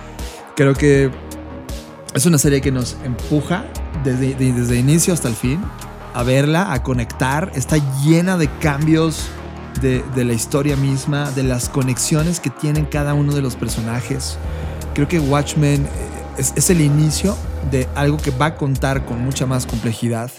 [0.55, 1.11] Creo que
[2.13, 3.63] es una serie que nos empuja
[4.03, 5.61] desde, de- desde inicio hasta el fin
[6.13, 7.51] a verla, a conectar.
[7.55, 9.27] Está llena de cambios
[9.81, 14.37] de, la historia misma, de las conexiones que tienen cada uno de los personajes.
[14.93, 17.37] Creo que Watchmen eh, es el inicio
[17.71, 20.31] de algo que va a contar con mucha más complejidad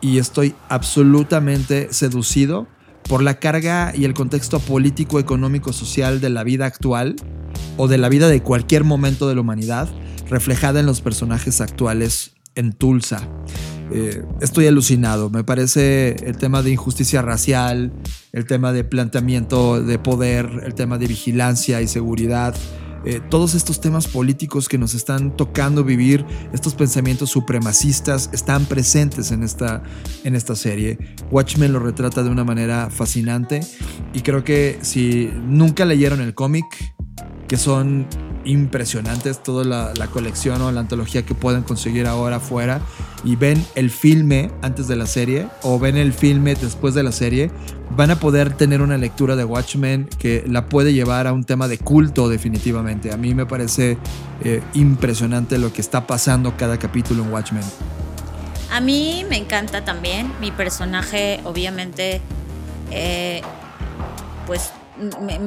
[0.00, 2.66] y estoy absolutamente seducido
[3.08, 7.16] por la carga y el contexto político, económico, social de la vida actual
[7.76, 9.88] o de la vida de cualquier momento de la humanidad
[10.28, 13.28] reflejada en los personajes actuales en Tulsa.
[13.96, 17.92] Eh, estoy alucinado, me parece el tema de injusticia racial,
[18.32, 22.56] el tema de planteamiento de poder, el tema de vigilancia y seguridad,
[23.04, 29.30] eh, todos estos temas políticos que nos están tocando vivir, estos pensamientos supremacistas están presentes
[29.30, 29.84] en esta,
[30.24, 30.98] en esta serie.
[31.30, 33.60] Watchmen lo retrata de una manera fascinante
[34.12, 36.64] y creo que si nunca leyeron el cómic,
[37.46, 38.08] que son
[38.44, 42.80] impresionantes, toda la, colección o la antología que pueden conseguir ahora afuera,
[43.24, 47.12] y ven el filme antes de la serie o ven el filme después de la
[47.12, 47.50] serie,
[47.96, 51.68] van a poder tener una lectura de Watchmen que la puede llevar a un tema
[51.68, 53.12] de culto definitivamente.
[53.12, 53.98] A mí me parece
[54.42, 57.64] eh, impresionante lo que está pasando cada capítulo en Watchmen.
[58.70, 60.32] A mí me encanta también.
[60.40, 62.20] Mi personaje, obviamente,
[62.90, 63.40] eh,
[64.46, 64.72] pues
[65.20, 65.38] me,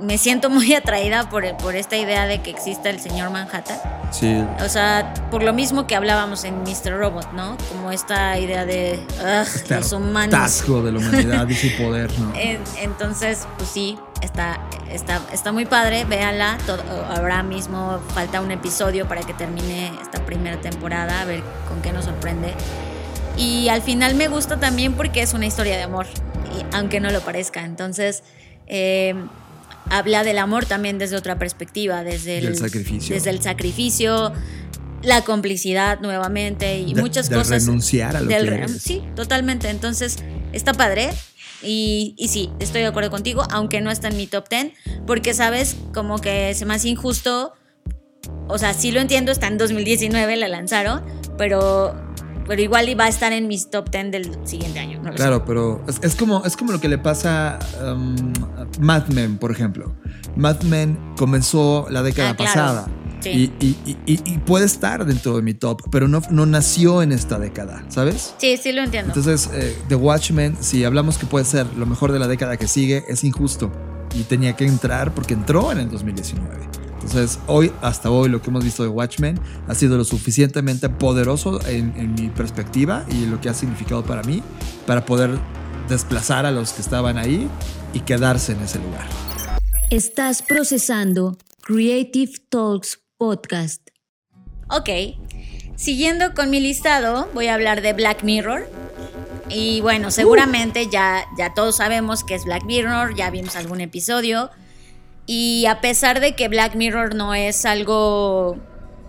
[0.00, 3.78] me siento muy atraída por, por esta idea de que exista el señor Manhattan.
[4.10, 4.42] Sí.
[4.64, 6.98] O sea, por lo mismo que hablábamos en Mr.
[6.98, 7.56] Robot, ¿no?
[7.68, 10.30] Como esta idea de ugh, los humanos.
[10.30, 12.32] Tasco de la humanidad y su poder, ¿no?
[12.38, 16.56] En- Entonces, pues sí, está, está, está muy padre, véanla.
[16.64, 16.82] Todo-
[17.14, 21.92] ahora mismo falta un episodio para que termine esta primera temporada, a ver con qué
[21.92, 22.54] nos sorprende.
[23.36, 26.06] Y al final me gusta también porque es una historia de amor,
[26.58, 27.62] y- aunque no lo parezca.
[27.64, 28.22] Entonces,
[28.68, 29.14] eh,
[29.90, 33.14] habla del amor también desde otra perspectiva, desde el sacrificio.
[33.14, 34.32] Desde el sacrificio,
[35.02, 37.64] la complicidad nuevamente y De- muchas del cosas.
[37.66, 38.82] renunciar a lo del que re- eres.
[38.82, 39.68] Sí, totalmente.
[39.70, 40.16] Entonces,
[40.52, 41.10] está padre.
[41.62, 44.72] Y, y sí, estoy de acuerdo contigo, aunque no está en mi top 10,
[45.06, 47.52] porque sabes, como que se me hace injusto.
[48.46, 51.02] O sea, sí lo entiendo, está en 2019, la lanzaron,
[51.36, 51.94] pero,
[52.48, 54.98] pero igual iba a estar en mis top 10 del siguiente año.
[54.98, 55.16] no lo sé.
[55.16, 58.16] Claro, pero es, es como, es como lo que le pasa um,
[58.56, 59.94] a Mad Men, por ejemplo.
[60.34, 62.52] Mad Men comenzó la década Ah, claro.
[62.54, 62.88] pasada.
[63.20, 63.30] Sí.
[63.60, 67.02] Y, y- y- y- y puede estar dentro de mi top, pero no, no nació
[67.02, 68.34] en esta década, ¿sabes?
[68.38, 69.12] Sí, sí lo entiendo.
[69.14, 72.68] Entonces, eh, The Watchmen, si hablamos que puede ser lo mejor de la década que
[72.68, 73.72] sigue, es injusto.
[74.14, 76.68] Y tenía que entrar porque entró en el 2019.
[77.08, 81.58] Entonces, hoy, hasta hoy, lo que hemos visto de Watchmen ha sido lo suficientemente poderoso
[81.66, 84.42] en, en mi perspectiva y lo que ha significado para mí,
[84.86, 85.38] para poder
[85.88, 87.48] desplazar a los que estaban ahí
[87.94, 89.06] y quedarse en ese lugar.
[89.88, 93.88] Estás procesando Creative Talks Podcast.
[94.68, 94.90] Ok,
[95.76, 98.68] siguiendo con mi listado, voy a hablar de Black Mirror.
[99.48, 104.50] Y bueno, seguramente ya, ya todos sabemos que es Black Mirror, ya vimos algún episodio.
[105.30, 108.56] Y a pesar de que Black Mirror no es algo,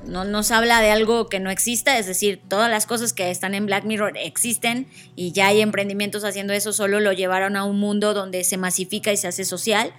[0.05, 3.55] no nos habla de algo que no exista, es decir, todas las cosas que están
[3.55, 7.79] en Black Mirror existen y ya hay emprendimientos haciendo eso, solo lo llevaron a un
[7.79, 9.93] mundo donde se masifica y se hace social.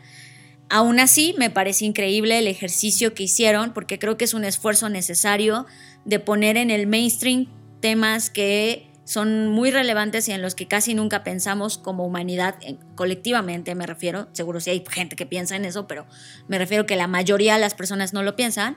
[0.68, 4.90] Aún así, me parece increíble el ejercicio que hicieron porque creo que es un esfuerzo
[4.90, 5.64] necesario
[6.04, 7.46] de poner en el mainstream
[7.80, 12.56] temas que son muy relevantes y en los que casi nunca pensamos como humanidad,
[12.94, 16.06] colectivamente me refiero, seguro sí hay gente que piensa en eso, pero
[16.48, 18.76] me refiero que la mayoría de las personas no lo piensan.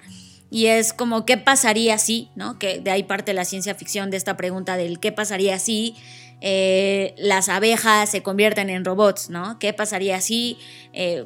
[0.49, 2.29] Y es como, ¿qué pasaría si?
[2.35, 2.59] ¿no?
[2.59, 5.95] Que de ahí parte la ciencia ficción de esta pregunta del ¿qué pasaría si
[6.41, 9.31] eh, las abejas se convierten en robots?
[9.31, 9.57] ¿no?
[9.57, 10.59] ¿Qué pasaría si
[10.93, 11.25] eh,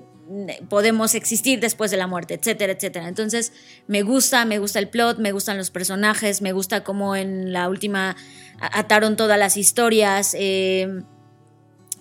[0.70, 3.08] podemos existir después de la muerte, etcétera, etcétera.
[3.08, 3.54] Entonces,
[3.88, 7.70] me gusta, me gusta el plot, me gustan los personajes, me gusta cómo en la
[7.70, 8.16] última
[8.60, 10.36] ataron todas las historias.
[10.38, 11.04] eh,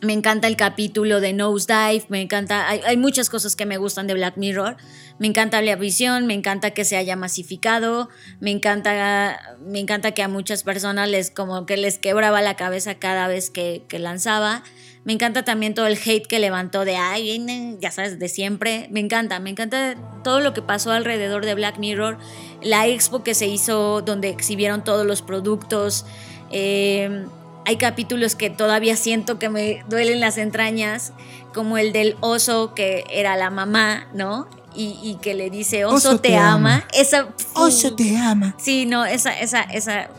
[0.02, 4.14] me encanta el capítulo de Nosedive, me encanta, hay, muchas cosas que me gustan de
[4.14, 4.76] Black Mirror.
[5.18, 10.22] Me encanta la visión, me encanta que se haya masificado, me encanta, me encanta que
[10.22, 14.62] a muchas personas les como que les quebraba la cabeza cada vez que, que lanzaba.
[15.04, 18.88] Me encanta también todo el hate que levantó de, ay, viene", ya sabes, de siempre.
[18.90, 22.18] Me encanta, me encanta todo lo que pasó alrededor de Black Mirror.
[22.61, 26.04] La expo que se hizo donde exhibieron todos los productos.
[26.51, 27.26] Eh,
[27.64, 31.12] hay capítulos que todavía siento que me duelen las entrañas,
[31.53, 34.47] como el del oso que era la mamá, ¿no?
[34.74, 36.55] Y, y que le dice, oso, Oso te, te ama.
[36.76, 36.84] ama.
[36.92, 38.55] Esa, Oso te ama.
[38.59, 40.11] Sí, no, esa, esa, esa,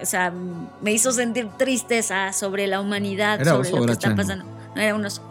[0.00, 0.32] esa,
[0.80, 4.44] me hizo sentir tristeza sobre la humanidad, ¿Era sobre oso lo o que está pasando.
[4.74, 5.22] No, era un oso.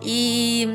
[0.00, 0.68] Y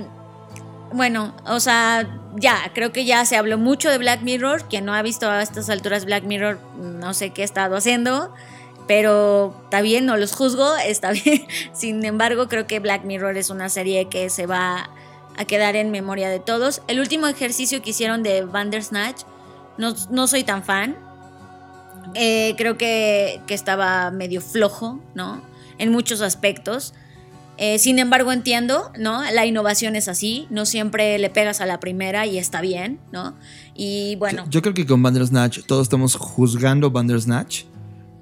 [0.92, 4.66] bueno, o sea, ya, creo que ya se habló mucho de Black Mirror.
[4.68, 8.34] Quien no ha visto a estas alturas Black Mirror, no sé qué ha estado haciendo.
[8.88, 11.46] Pero está bien, no los juzgo, está bien.
[11.74, 14.90] Sin embargo, creo que Black Mirror es una serie que se va
[15.36, 16.82] a quedar en memoria de todos.
[16.88, 19.24] El último ejercicio que hicieron de Bandersnatch,
[19.78, 20.98] no, no soy tan fan.
[22.16, 25.42] Eh, creo que, que estaba medio flojo, ¿no?
[25.80, 26.94] En muchos aspectos.
[27.58, 29.22] Eh, sin embargo, entiendo, ¿no?
[29.32, 33.36] La innovación es así, no siempre le pegas a la primera y está bien, ¿no?
[33.76, 37.66] Y bueno, Yo creo que con Bandersnatch todos estamos juzgando Bandersnatch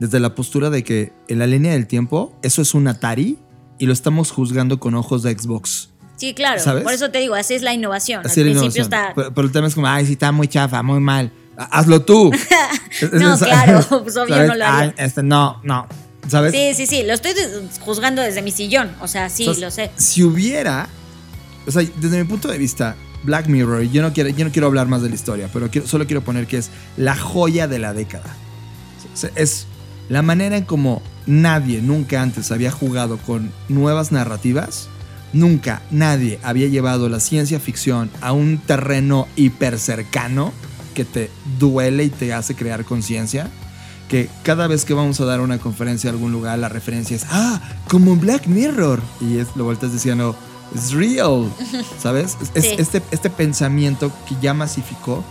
[0.02, 3.38] desde la postura de que en la línea del tiempo eso es un Atari
[3.78, 5.89] y lo estamos juzgando con ojos de Xbox.
[6.18, 6.84] sí, claro, ¿sabes?
[6.84, 8.22] por eso te digo, así es la innovación.
[8.26, 9.08] Así Al es la principio innovación.
[9.10, 9.14] está...
[9.16, 11.32] Pero, pero el tema es como, ay, sí, está muy chafa, muy mal.
[11.56, 12.32] Ha- Hazlo tú.
[13.14, 14.47] No, claro, pues obvio ¿Sabes?
[14.49, 14.66] no lo.
[14.68, 15.88] Ay, este, no, no.
[16.28, 16.52] ¿Sabes?
[16.52, 17.34] Sí, sí, sí, lo estoy
[17.82, 19.91] juzgando desde mi sillón, o sea, sí, O sea, lo sé.
[19.97, 20.88] Si hubiera,
[21.68, 24.68] o sea, desde mi punto de vista, Black Mirror, yo no quiero, yo no quiero
[24.68, 27.80] hablar más de la historia, pero quiero- solo quiero poner que es la joya de
[27.80, 28.36] la década.
[29.14, 29.66] O sea, es
[30.10, 34.88] la manera en como nadie nunca antes había jugado con nuevas narrativas.
[35.34, 40.52] Nunca nadie había llevado la ciencia ficción a un terreno hiper cercano
[40.93, 43.49] que te duele y te hace crear conciencia.
[44.10, 47.26] Que cada vez que vamos a dar una conferencia a algún lugar, la referencia es,
[47.30, 49.02] ah, como en Black Mirror.
[49.22, 50.36] Y es, lo vueltas diciendo,
[50.76, 51.49] es real,
[52.02, 52.36] ¿sabes?
[52.54, 52.76] Es- Sí.
[52.78, 55.24] este, este pensamiento que ya masificó,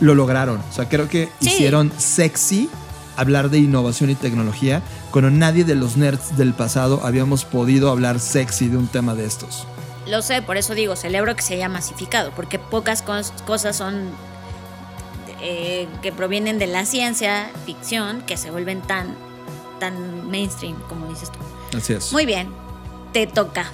[0.00, 0.58] lo lograron.
[0.68, 1.50] O sea, creo que Sí.
[1.50, 2.68] hicieron sexy
[3.16, 8.20] hablar de innovación y tecnología cuando nadie de los nerds del pasado habíamos podido hablar
[8.20, 9.66] sexy de un tema de estos.
[10.06, 14.10] Lo sé, por eso digo, celebro que se haya masificado, porque pocas cos- cosas son
[15.40, 19.14] eh, que provienen de la ciencia ficción que se vuelven tan,
[19.80, 21.38] tan mainstream, como dices tú.
[21.76, 22.12] Así es.
[22.12, 22.48] Muy bien,
[23.12, 23.70] te toca.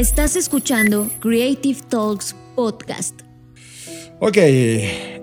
[0.00, 3.20] Estás escuchando Creative Talks Podcast.
[4.18, 4.38] Ok,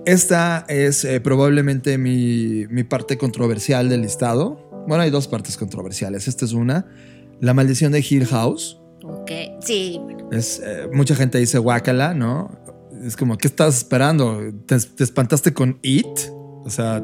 [0.05, 4.69] esta es eh, probablemente mi, mi parte controversial del listado.
[4.88, 6.28] Bueno, hay dos partes controversiales.
[6.28, 6.86] Esta es una.
[7.41, 8.80] La maldición de Hill House.
[9.01, 9.99] Ok, sí.
[10.32, 12.55] Es, eh, mucha gente dice guácala, ¿no?
[13.03, 14.39] Es como, ¿qué estás esperando?
[14.67, 16.05] ¿Te, te espantaste con It?
[16.63, 17.03] O sea,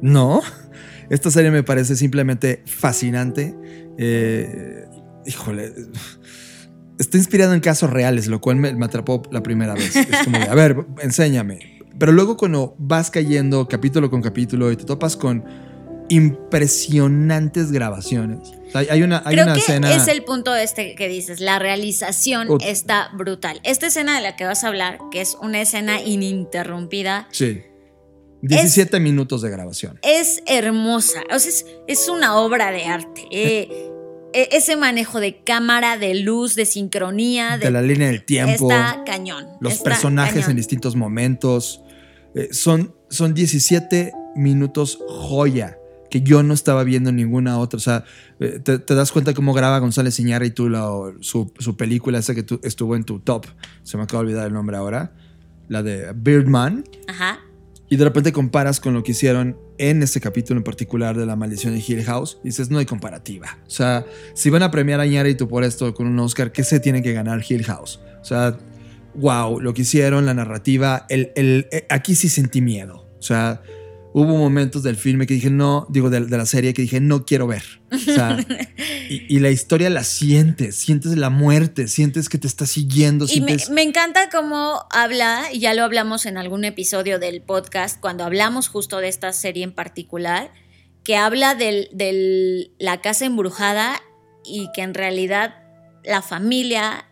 [0.00, 0.42] no.
[1.10, 3.52] Esta serie me parece simplemente fascinante.
[3.98, 4.84] Eh,
[5.26, 5.72] híjole.
[6.98, 9.94] Está inspirado en casos reales, lo cual me, me atrapó la primera vez.
[9.96, 11.78] Es como, a ver, enséñame.
[11.98, 15.44] Pero luego cuando vas cayendo capítulo con capítulo y te topas con
[16.10, 18.50] impresionantes grabaciones.
[18.74, 19.94] Hay, hay una, hay Creo una que escena...
[19.94, 23.60] es el punto este que dices, la realización está brutal.
[23.62, 27.62] Esta escena de la que vas a hablar, que es una escena ininterrumpida, Sí.
[28.40, 29.98] 17 minutos de grabación.
[30.02, 31.20] es hermosa.
[31.34, 33.26] O sea, es, es una obra de arte.
[33.32, 33.90] Eh,
[34.32, 38.70] ese manejo de cámara, de luz, de sincronía, de, De la línea del tiempo.
[38.70, 39.46] Está cañón.
[39.60, 40.50] Los está personajes cañón.
[40.50, 41.82] en distintos momentos.
[42.34, 45.78] Eh, son, son 17 minutos joya
[46.10, 47.76] que yo no estaba viendo en ninguna otra.
[47.76, 48.04] O sea,
[48.40, 50.88] eh, te, te das cuenta cómo graba González Iñárritu la,
[51.20, 53.46] su, su película esa que tu- estuvo en tu top.
[53.82, 55.12] Se me acaba de olvidar el nombre ahora.
[55.68, 56.84] La de Birdman.
[57.08, 57.40] Ajá.
[57.90, 61.36] Y de repente comparas con lo que hicieron en este capítulo en particular de La
[61.36, 62.38] Maldición de Hill House.
[62.44, 63.58] Y dices, no hay comparativa.
[63.66, 66.80] O sea, si van a premiar a Iñárritu por esto con un Oscar, ¿qué se
[66.80, 68.00] tiene que ganar Hill House?
[68.20, 68.58] O sea,
[69.14, 73.06] wow, lo que hicieron, la narrativa, el, el- eh, aquí sí sentí miedo.
[73.18, 73.62] O sea,
[74.12, 77.24] hubo momentos del filme que dije, no, digo, de, de la serie que dije, no
[77.24, 77.62] quiero ver.
[77.92, 78.38] O sea,
[79.10, 83.28] y, y la historia la sientes, sientes la muerte, sientes que te está siguiendo, Y
[83.28, 83.70] sientes...
[83.70, 88.68] me encanta cómo habla, y ya lo hablamos en algún episodio del podcast, cuando hablamos
[88.68, 90.52] justo de esta serie en particular,
[91.04, 94.02] que habla de la casa embrujada
[94.44, 95.62] y que en realidad
[96.04, 97.07] la familia,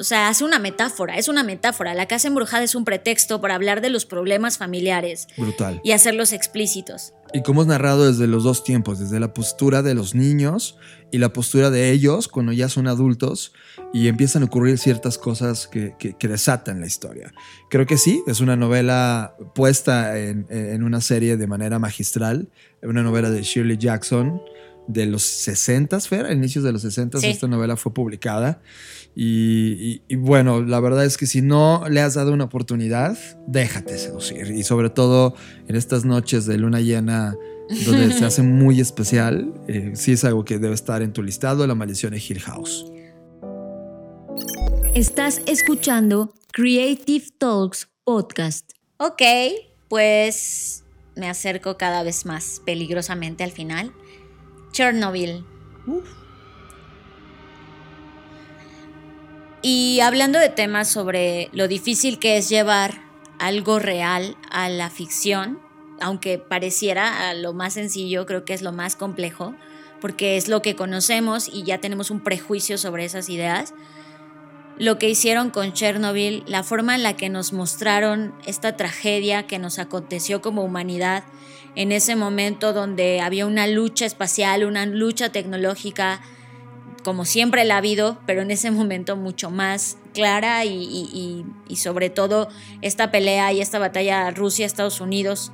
[0.00, 1.94] o sea, hace una metáfora, es una metáfora.
[1.94, 5.80] La casa embrujada es un pretexto para hablar de los problemas familiares Brutal.
[5.84, 7.12] y hacerlos explícitos.
[7.32, 10.76] Y cómo es narrado desde los dos tiempos, desde la postura de los niños
[11.12, 13.52] y la postura de ellos cuando ya son adultos
[13.92, 17.32] y empiezan a ocurrir ciertas cosas que, que- que desatan la historia.
[17.68, 22.48] Creo que sí, es una novela puesta en, en una serie de manera magistral,
[22.82, 24.40] una novela de Shirley Jackson
[24.88, 27.26] de los 60, Fer, a inicios de los 60 Sí.
[27.28, 28.60] esta novela fue publicada.
[29.16, 33.18] Y, y- y bueno, la verdad es que si no le has dado una oportunidad,
[33.46, 34.50] déjate seducir.
[34.52, 35.34] Y sobre todo
[35.68, 37.36] en estas noches de luna llena,
[37.86, 41.66] donde se hace muy especial, eh, sí es algo que debe estar en tu listado,
[41.66, 42.86] La Maldición de Hill House.
[44.94, 48.72] Estás escuchando Creative Talks Podcast.
[48.98, 49.22] Ok,
[49.88, 50.84] pues
[51.16, 53.92] me acerco cada vez más peligrosamente al final.
[54.72, 55.44] Chernobyl.
[59.62, 63.02] Y hablando de temas sobre lo difícil que es llevar
[63.38, 65.58] algo real a la ficción,
[66.00, 69.54] aunque pareciera lo más sencillo, creo que es lo más complejo,
[70.00, 73.74] porque es lo que conocemos y ya tenemos un prejuicio sobre esas ideas
[74.80, 79.58] lo que hicieron con Chernobyl, la forma en la que nos mostraron esta tragedia que
[79.58, 81.24] nos aconteció como humanidad
[81.76, 86.22] en ese momento donde había una lucha espacial, una lucha tecnológica,
[87.04, 91.76] como siempre la ha habido, pero en ese momento mucho más clara y, y- y-
[91.76, 92.48] sobre todo
[92.82, 95.52] esta pelea y esta batalla Rusia-Estados Unidos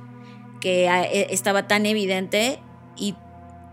[0.59, 2.59] que ah, eh, estaba tan evidente
[2.97, 3.15] y,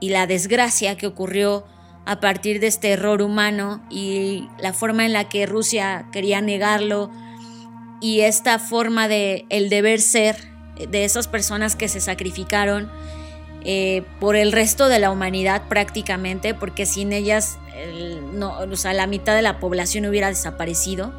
[0.01, 1.65] y la desgracia que ocurrió
[2.07, 7.11] a partir de este error humano y la forma en la que Rusia quería negarlo
[8.03, 10.37] y esta forma de el deber ser
[10.91, 12.91] de esas personas que se sacrificaron
[13.65, 17.59] eh, por el resto de la humanidad prácticamente, porque sin ellas
[18.33, 21.13] no, o sea, la mitad de la población hubiera desaparecido.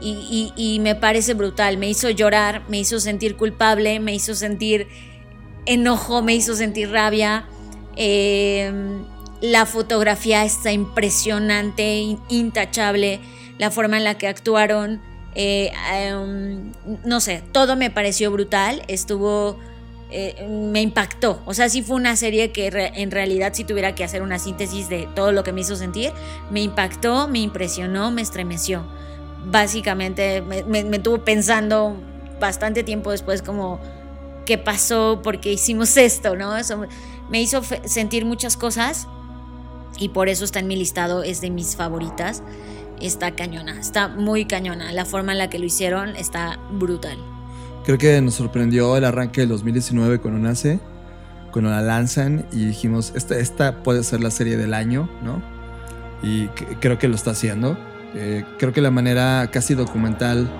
[0.00, 1.76] y, y, me parece brutal.
[1.76, 4.86] Me hizo llorar, me hizo sentir culpable, me hizo sentir
[5.68, 7.46] enojo, me hizo sentir rabia.
[7.96, 8.72] Eh,
[9.40, 13.20] la fotografía está impresionante, intachable.
[13.58, 15.00] La forma en la que actuaron,
[15.34, 15.70] eh,
[16.14, 16.72] um,
[17.04, 18.82] no sé, todo me pareció brutal.
[18.88, 19.58] Estuvo,
[20.10, 21.40] eh, me impactó.
[21.44, 24.88] O sea, sí fue una serie que en realidad, si tuviera que hacer una síntesis
[24.88, 26.12] de todo lo que me hizo sentir,
[26.50, 28.84] me impactó, me impresionó, me estremeció.
[29.44, 31.96] Básicamente, me, me- tuvo pensando
[32.40, 33.80] bastante tiempo después, como
[34.46, 36.56] qué pasó, por qué hicimos esto, ¿no?
[36.56, 36.82] Eso
[37.30, 39.06] me hizo sentir muchas cosas
[39.98, 42.42] y por eso está en mi listado, es de mis favoritas.
[43.00, 44.92] Está cañona, está muy cañona.
[44.92, 47.16] La forma en la que lo hicieron está brutal.
[47.88, 50.78] Creo que nos sorprendió el arranque del 2019 con Onace,
[51.52, 55.40] cuando la lanzan y dijimos, esta, esta puede ser la serie del año, ¿no?
[56.22, 56.48] Y
[56.80, 57.78] creo que lo está haciendo.
[58.14, 60.50] Eh, creo que la manera casi documental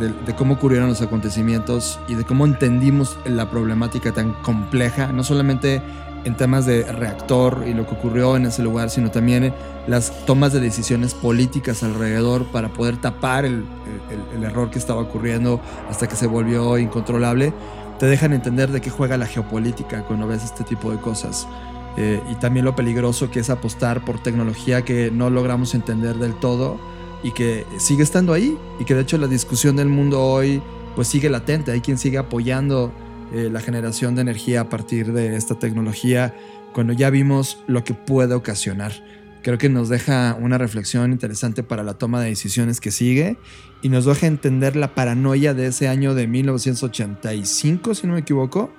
[0.00, 5.24] de, de cómo ocurrieron los acontecimientos y de cómo entendimos la problemática tan compleja, no
[5.24, 5.82] solamente
[6.26, 9.54] en temas de reactor y lo que ocurrió en ese lugar, sino también en
[9.86, 13.64] las tomas de decisiones políticas alrededor para poder tapar el
[14.42, 17.54] error que estaba ocurriendo hasta que se volvió incontrolable,
[17.98, 21.46] te dejan entender de qué juega la geopolítica cuando ves este tipo de cosas.
[21.96, 26.34] Eh, y también lo peligroso que es apostar por tecnología que no logramos entender del
[26.34, 26.78] todo
[27.22, 30.62] y que sigue estando ahí y que de hecho la discusión del mundo hoy
[30.94, 31.72] pues sigue latente.
[31.72, 32.92] Hay quien sigue apoyando
[33.32, 36.34] eh, la generación de energía a partir de esta tecnología
[36.72, 38.92] cuando ya vimos lo que puede ocasionar.
[39.42, 43.38] Creo que nos deja una reflexión interesante para la toma de decisiones que sigue
[43.80, 48.72] y nos deja entender la paranoia de ese año de 1985, si no me equivoco,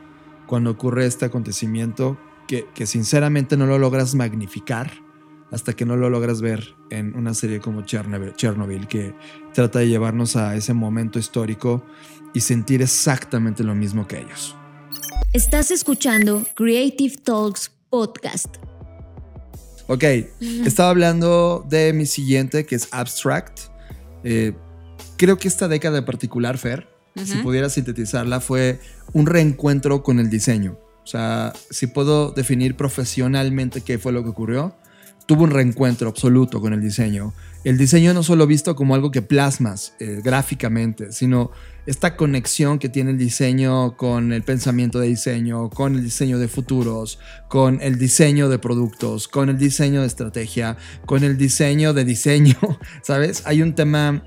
[0.45, 2.18] cuando ocurre este acontecimiento
[2.48, 5.07] que, que sinceramente no lo logras magnificar
[5.52, 9.14] hasta que no lo logras ver en una serie como Chernobyl, Chernobyl, que
[9.54, 11.84] trata de llevarnos a ese momento histórico
[12.34, 14.56] y sentir exactamente lo mismo que ellos.
[15.34, 18.58] Estás escuchando Creative Talks Podcast.
[19.88, 20.04] Ok,
[20.66, 23.60] estaba hablando de mi siguiente, que es Abstract.
[24.26, 24.54] Eh,
[25.16, 27.43] creo que esta década en particular, Fer, si Ujú.
[27.43, 28.80] pudiera sintetizarla, fue
[29.14, 30.78] un reencuentro con el diseño.
[31.04, 34.76] O sea, si puedo definir profesionalmente qué fue lo que ocurrió,
[35.28, 37.34] tuvo un reencuentro absoluto con el diseño.
[37.63, 41.51] El diseño no solo visto como algo que plasmas eh, gráficamente, sino
[41.86, 46.47] esta conexión que tiene el diseño con el pensamiento de diseño, con el diseño de
[46.47, 47.19] futuros,
[47.49, 52.55] con el diseño de productos, con el diseño de estrategia, con el diseño de diseño,
[53.03, 53.43] ¿sabes?
[53.45, 54.23] Hay un tema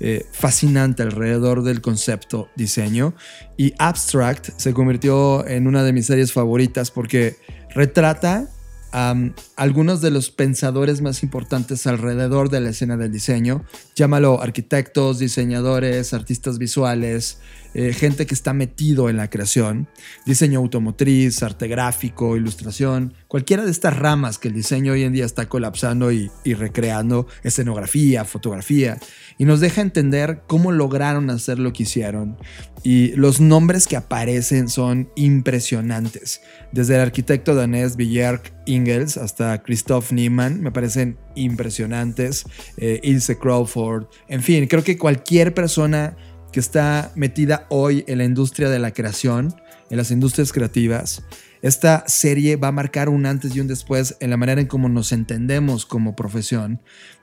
[0.00, 3.12] eh, fascinante alrededor del concepto diseño
[3.58, 7.36] y Abstract se convirtió en una de mis series favoritas porque
[7.74, 8.48] retrata
[8.92, 13.64] algunos de los pensadores más importantes alrededor de la escena del diseño.
[13.94, 17.38] Llámalo arquitectos, diseñadores, artistas visuales,
[17.74, 19.88] eh, gente que está metido en la creación,
[20.26, 25.24] diseño automotriz, arte gráfico, ilustración, cualquiera de estas ramas que el diseño hoy en día
[25.24, 28.98] está colapsando y, recreando, escenografía, fotografía,
[29.38, 32.36] y nos deja entender cómo lograron hacer lo que hicieron.
[32.82, 36.40] Y los nombres que aparecen son impresionantes.
[36.72, 42.44] Desde el arquitecto danés Bjerk Ingels hasta Christoph Niemann, me parecen impresionantes.
[42.78, 46.16] Eh, Ilse Crawford, en fin, creo que cualquier persona
[46.52, 49.54] que está metida hoy en la industria de la creación,
[49.90, 51.22] en las industrias creativas,
[51.62, 54.88] esta serie va a marcar un antes y un después en la manera en cómo
[54.88, 56.80] nos entendemos como profesión.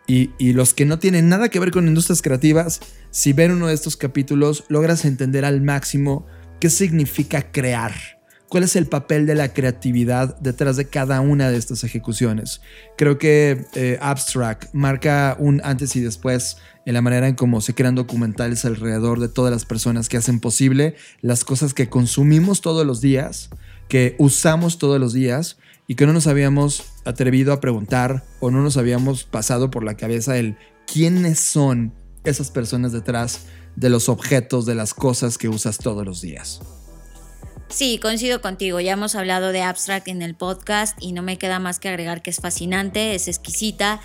[0.09, 2.80] Y, los que no tienen nada que ver con industrias creativas,
[3.11, 6.25] si ven uno de estos capítulos, logras entender al máximo
[6.61, 7.93] qué significa crear.
[8.47, 12.61] ¿Cuál es el papel de la creatividad detrás de cada una de estas ejecuciones?
[12.97, 16.55] Creo que eh, Abstract marca un antes y después
[16.88, 20.40] en la manera en cómo se crean documentales alrededor de todas las personas que hacen
[20.40, 23.50] posible las cosas que consumimos todos los días,
[23.90, 28.62] que usamos todos los días y que no nos habíamos atrevido a preguntar o no
[28.62, 31.92] nos habíamos pasado por la cabeza el quiénes son
[32.24, 33.42] esas personas detrás
[33.76, 36.62] de los objetos, de las cosas que usas todos los días.
[37.68, 38.80] Sí, coincido contigo.
[38.80, 42.22] Ya hemos hablado de Abstract en el podcast y no me queda más que agregar
[42.22, 44.00] que es fascinante, es exquisita.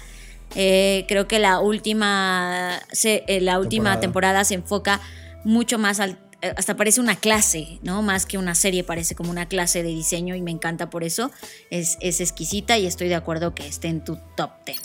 [0.54, 4.00] Eh, creo que la última, se- eh, la última Temporada.
[4.00, 4.44] temporada.
[4.44, 5.00] se enfoca
[5.44, 6.18] mucho más al.
[6.42, 8.02] eh, Hasta parece una clase, ¿no?
[8.02, 11.30] Más que una serie, parece como una clase de diseño y me encanta por eso.
[11.70, 14.78] Es, es exquisita y estoy de acuerdo que esté en tu top 10.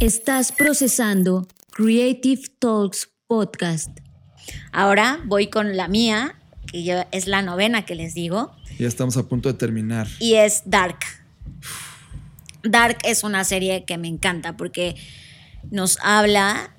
[0.00, 3.90] Estás procesando Creative Talks Podcast.
[4.72, 6.36] Ahora voy con la mía,
[6.70, 8.54] que ya es la novena que les digo.
[8.78, 10.06] Ya estamos a punto de terminar.
[10.20, 10.98] y es Dark.
[12.62, 14.96] Dark es una serie que me encanta porque
[15.70, 16.76] nos habla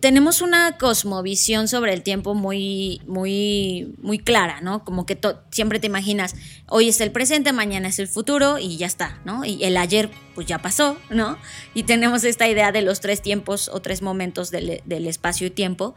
[0.00, 4.84] tenemos una cosmovisión sobre el tiempo muy, muy, muy clara, ¿no?
[4.84, 5.18] Como que
[5.50, 6.34] siempre te imaginas,
[6.68, 9.44] hoy es el presente, mañana es el futuro y ya está, ¿no?
[9.44, 11.38] Y el ayer, pues ya pasó, ¿no?
[11.72, 15.50] Y tenemos esta idea de los tres tiempos o tres momentos del, del espacio y
[15.50, 15.94] tiempo.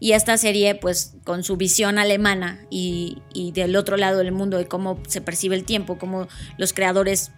[0.00, 4.58] Y esta serie, pues, con su visión alemana y, y del otro lado del mundo
[4.58, 7.30] de cómo se percibe el tiempo, cómo los creadores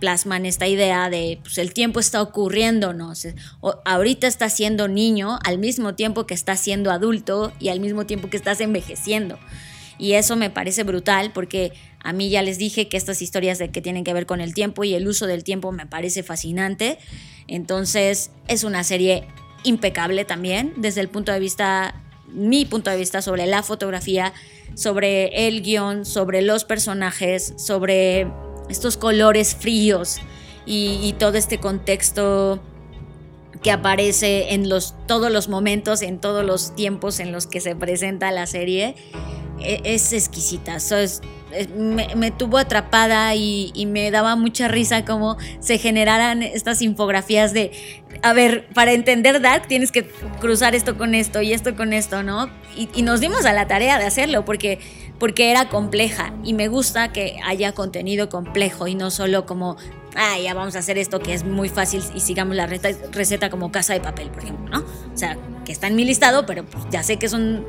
[0.00, 3.14] plasman esta idea de pues el tiempo está ocurriendo, ¿no?
[3.14, 7.80] Se- o- ahorita estás siendo niño al mismo tiempo que estás siendo adulto y al
[7.80, 9.38] mismo tiempo que estás envejeciendo.
[9.98, 11.72] Y eso me parece brutal porque
[12.02, 14.52] a mí ya les dije que estas historias de que tienen que ver con el
[14.52, 16.98] tiempo y el uso del tiempo me parece fascinante.
[17.46, 19.26] Entonces es una serie
[19.62, 21.94] impecable también desde el punto de vista,
[22.28, 24.32] mi punto de vista sobre la fotografía,
[24.74, 28.26] sobre el guion, sobre los personajes, sobre
[28.68, 30.18] estos colores fríos
[30.66, 32.60] y, todo este contexto
[33.62, 37.76] que aparece en los, todos los momentos, en todos los tiempos en los que se
[37.76, 38.94] presenta la serie,
[39.60, 40.80] e- es exquisita.
[40.80, 41.20] So, es-
[41.76, 47.52] me, me tuvo atrapada y, y me daba mucha risa cómo se generaran estas infografías
[47.52, 47.72] de,
[48.22, 50.04] a ver, para entender Dark tienes que
[50.40, 52.50] cruzar esto con esto y esto con esto, ¿no?
[52.76, 54.78] Y, y nos dimos a la tarea de hacerlo porque,
[55.18, 59.76] porque era compleja y me gusta que haya contenido complejo y no solo como,
[60.16, 63.50] ah, ya vamos a hacer esto que es muy fácil y sigamos la receta, receta
[63.50, 64.80] como casa de papel, por ejemplo, ¿no?
[64.80, 67.64] O sea, que está en mi listado, pero pues ya sé que son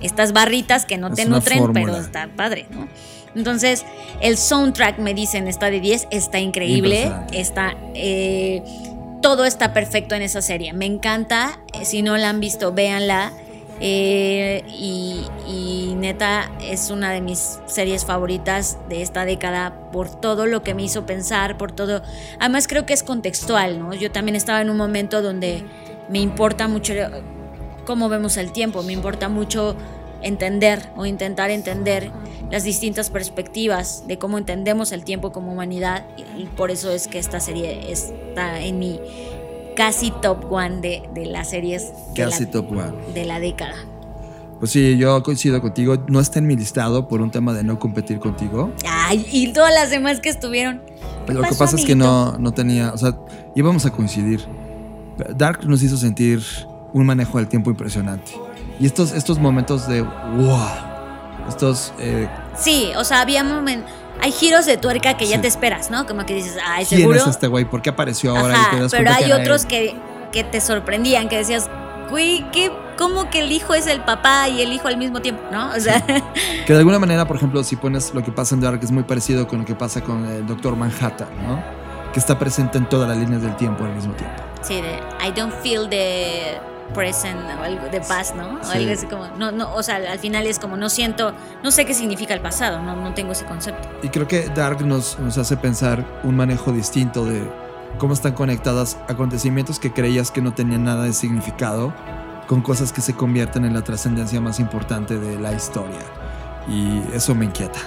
[0.00, 1.98] estas barritas que no Es te nutren, pero fórmula.
[1.98, 2.88] está padre, ¿no?
[3.34, 3.84] Entonces,
[4.20, 7.76] el soundtrack, me dicen, está de 10, está increíble, está...
[7.94, 8.62] eh,
[9.22, 10.72] todo está perfecto en esa serie.
[10.72, 11.60] Me encanta.
[11.74, 13.32] eh, Si no la han visto, véanla.
[13.82, 20.44] Eh, y, y neta, es una de mis series favoritas de esta década por todo
[20.46, 22.02] lo que me hizo pensar, por todo.
[22.38, 23.94] Además, creo que es contextual, ¿no?
[23.94, 25.64] Yo también estaba en un momento donde
[26.10, 26.92] me importa mucho
[27.86, 29.76] cómo vemos el tiempo, me importa mucho
[30.22, 32.10] entender o intentar entender
[32.50, 36.04] las distintas perspectivas de cómo entendemos el tiempo como humanidad
[36.36, 39.00] y por eso es que esta serie está en mi
[39.76, 42.92] casi top one de, de las series de Casi la, top one.
[43.14, 43.76] de la década.
[44.58, 45.96] Pues sí, yo coincido contigo.
[46.08, 48.70] No está en mi listado por un tema de no competir contigo.
[48.86, 50.82] Ay, y todas las demás que estuvieron.
[51.26, 53.16] ¿Qué Lo que pasa es que no, no tenía, o sea,
[53.54, 54.40] íbamos a coincidir.
[55.34, 56.42] Dark nos hizo sentir
[56.92, 58.32] un manejo del tiempo impresionante.
[58.80, 60.58] Y estos, estos momentos de wow,
[61.46, 63.90] estos eh, Sí, o sea, había momentos.
[64.22, 66.06] Hay giros de tuerca que ya te esperas, ¿no?
[66.06, 67.18] Como que dices, ay, ¿quién seguro.
[67.18, 67.64] es este güey?
[67.66, 68.54] ¿Por qué apareció ahora?
[68.54, 69.96] Ajá, y te das pero hay que otros que,
[70.32, 71.70] que te sorprendían, que decías,
[72.10, 75.42] güey, ¿qué, ¿cómo que el hijo es el papá y el hijo al mismo tiempo?
[75.52, 75.70] ¿No?
[75.70, 76.04] O sea,
[76.66, 79.04] Que de alguna manera, por ejemplo, si pones lo que pasa en Dark es muy
[79.04, 81.62] parecido con lo que pasa con el Doctor Manhattan, ¿no?
[82.12, 84.36] Que está presente en todas las líneas del tiempo al mismo tiempo.
[84.62, 86.58] sí, de I don't feel the
[86.94, 88.60] present o algo de past, ¿no?
[88.60, 88.78] O Sí.
[88.78, 91.32] algo así como, no, no, o sea, al final es como, no siento,
[91.62, 93.88] no sé qué significa el pasado, no, no tengo ese concepto.
[94.02, 97.42] Y creo que Dark nos, nos hace pensar un manejo distinto de
[97.98, 101.92] cómo están conectadas acontecimientos que creías que no tenían nada de significado
[102.46, 106.00] con cosas que se convierten en la trascendencia más importante de la historia.
[106.68, 107.78] Y eso me inquieta.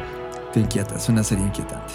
[0.52, 1.94] Te inquieta, es una serie inquietante.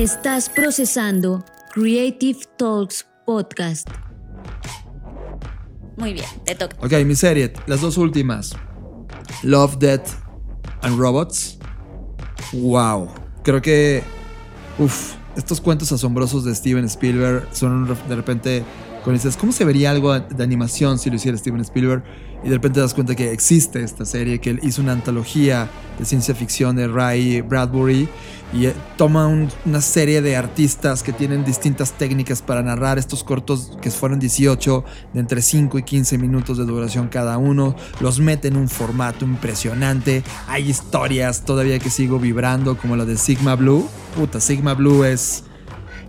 [0.00, 1.44] Estás procesando
[1.74, 3.86] Creative Talks Podcast.
[5.98, 6.74] Muy bien, te toca.
[6.80, 8.56] Ok, mi serie, las dos últimas.
[9.42, 10.08] Love, Death
[10.80, 11.58] and Robots.
[12.54, 13.10] Wow.
[13.44, 14.02] Creo que.
[14.78, 18.64] Uf, estos cuentos asombrosos de Steven Spielberg son de repente.
[19.02, 22.02] Cuando dices, ¿cómo se vería algo de animación si lo hiciera Steven Spielberg?
[22.44, 25.68] Y de repente te das cuenta que existe esta serie, que él hizo una antología
[25.98, 28.08] de ciencia ficción de Ray Bradbury
[28.52, 33.22] y eh, toma un- una serie de artistas que tienen distintas técnicas para narrar estos
[33.24, 38.20] cortos que fueron 18 de entre 5 y 15 minutos de duración cada uno, los
[38.20, 43.54] mete en un formato impresionante, hay historias todavía que sigo vibrando como la de Sigma
[43.54, 43.86] Blue,
[44.16, 45.44] puta, Sigma Blue es...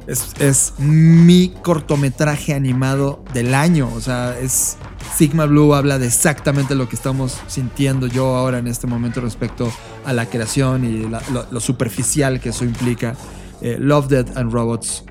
[0.08, 3.89] Es, es mi cortometraje animado del año.
[3.95, 4.78] O sea, es.
[5.16, 9.72] Sigma Blue habla de exactamente lo que estamos sintiendo yo ahora en este momento respecto
[10.06, 11.22] a la creación y la-
[11.52, 13.16] lo, superficial que eso implica.
[13.62, 15.04] Eh, Love, Death and Robots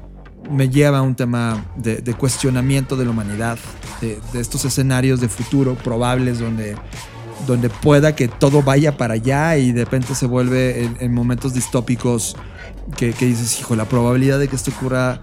[0.51, 3.59] me lleva a un tema de, cuestionamiento de la humanidad,
[4.01, 6.77] de, estos escenarios de futuro probables donde,
[7.47, 12.37] donde pueda que todo vaya para allá y de repente se vuelve en momentos distópicos
[12.97, 15.21] que, que dices, hijo, la probabilidad de que esto ocurra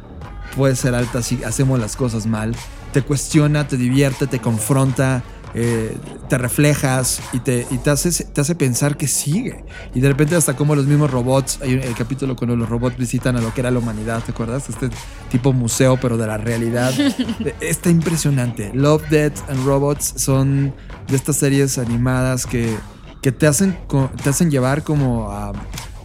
[0.56, 2.56] puede ser alta si hacemos las cosas mal.
[2.94, 5.22] te cuestiona, te divierte, te confronta,
[5.54, 5.96] eh,
[6.30, 9.66] te reflejas y, te, y te, hace, te hace pensar que sigue.
[9.94, 12.98] Y de repente hasta como los mismos robots, hay un- el capítulo cuando los robots
[12.98, 14.70] visitan a lo que era la humanidad, ¿te acuerdas?
[14.70, 14.90] Este
[15.30, 16.92] tipo museo, pero de la realidad.
[17.46, 18.72] Eh, Está impresionante.
[18.74, 20.74] Love, Death and Robots son
[21.08, 22.76] de estas series animadas que,
[23.22, 23.78] que te, hacen,
[24.24, 25.52] te hacen llevar como a-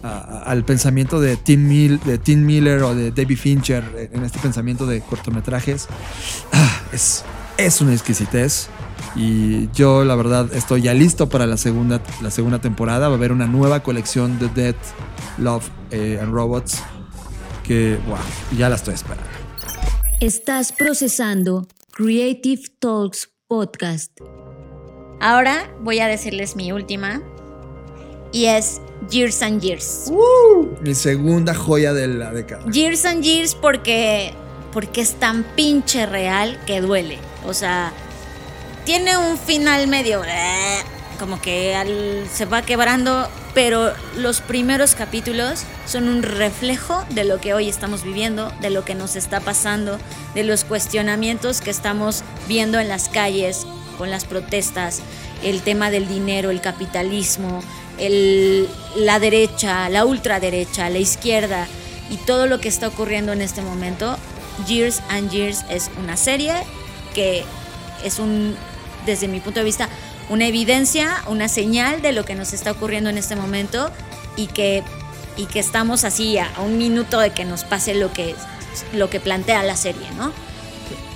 [0.03, 5.87] al pensamiento de Tim, Miller o de David Fincher en este pensamiento de cortometrajes.
[6.51, 7.23] Ah, es,
[7.57, 8.69] es una exquisitez.
[9.15, 13.07] Y yo, la verdad, estoy ya listo para la segunda, la segunda temporada.
[13.07, 14.75] Va a haber una nueva colección de Death,
[15.37, 16.81] Love eh, and Robots.
[17.63, 18.17] Que, wow,
[18.57, 19.29] ya la estoy esperando.
[20.19, 24.11] Estás procesando Creative Talks Podcast.
[25.21, 27.21] Ahora voy a decirles mi última.
[28.31, 30.11] Y es Years and Years.
[30.81, 32.63] Mi segunda joya de la década.
[32.71, 34.33] Years and Years porque,
[34.71, 37.17] porque es tan pinche real que duele.
[37.45, 37.91] O sea,
[38.85, 40.23] tiene un final medio...
[40.25, 40.79] eh,
[41.19, 47.39] Como que al- se va quebrando, pero los primeros capítulos son un reflejo de lo
[47.39, 49.99] que hoy estamos viviendo, de lo que nos está pasando,
[50.33, 53.65] de los cuestionamientos que estamos viendo en las calles
[53.97, 55.01] con las protestas,
[55.43, 57.61] el tema del dinero, el capitalismo,
[57.97, 61.67] el- la derecha, la ultraderecha, la izquierda
[62.09, 64.17] y todo lo que está ocurriendo en este momento.
[64.67, 66.53] Years and Years es una serie
[67.15, 67.43] que
[68.03, 68.55] es un,
[69.05, 69.89] desde mi punto de vista,
[70.29, 73.89] una evidencia, una señal de lo que nos está ocurriendo en este momento
[74.35, 74.83] y que,
[75.37, 78.35] y que estamos así a, un minuto de que nos pase lo que,
[78.93, 80.31] lo que plantea la serie, ¿no?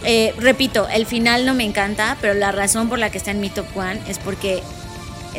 [0.04, 3.40] Eh, repito, el final no me encanta, pero la razón por la que está en
[3.40, 4.62] mi top one es porque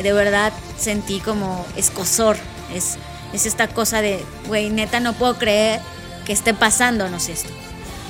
[0.03, 2.37] de verdad sentí como escosor.
[2.73, 2.97] Es,
[3.33, 5.81] es esta cosa de, güey, neta, no puedo creer
[6.25, 7.49] que esté pasándonos esto.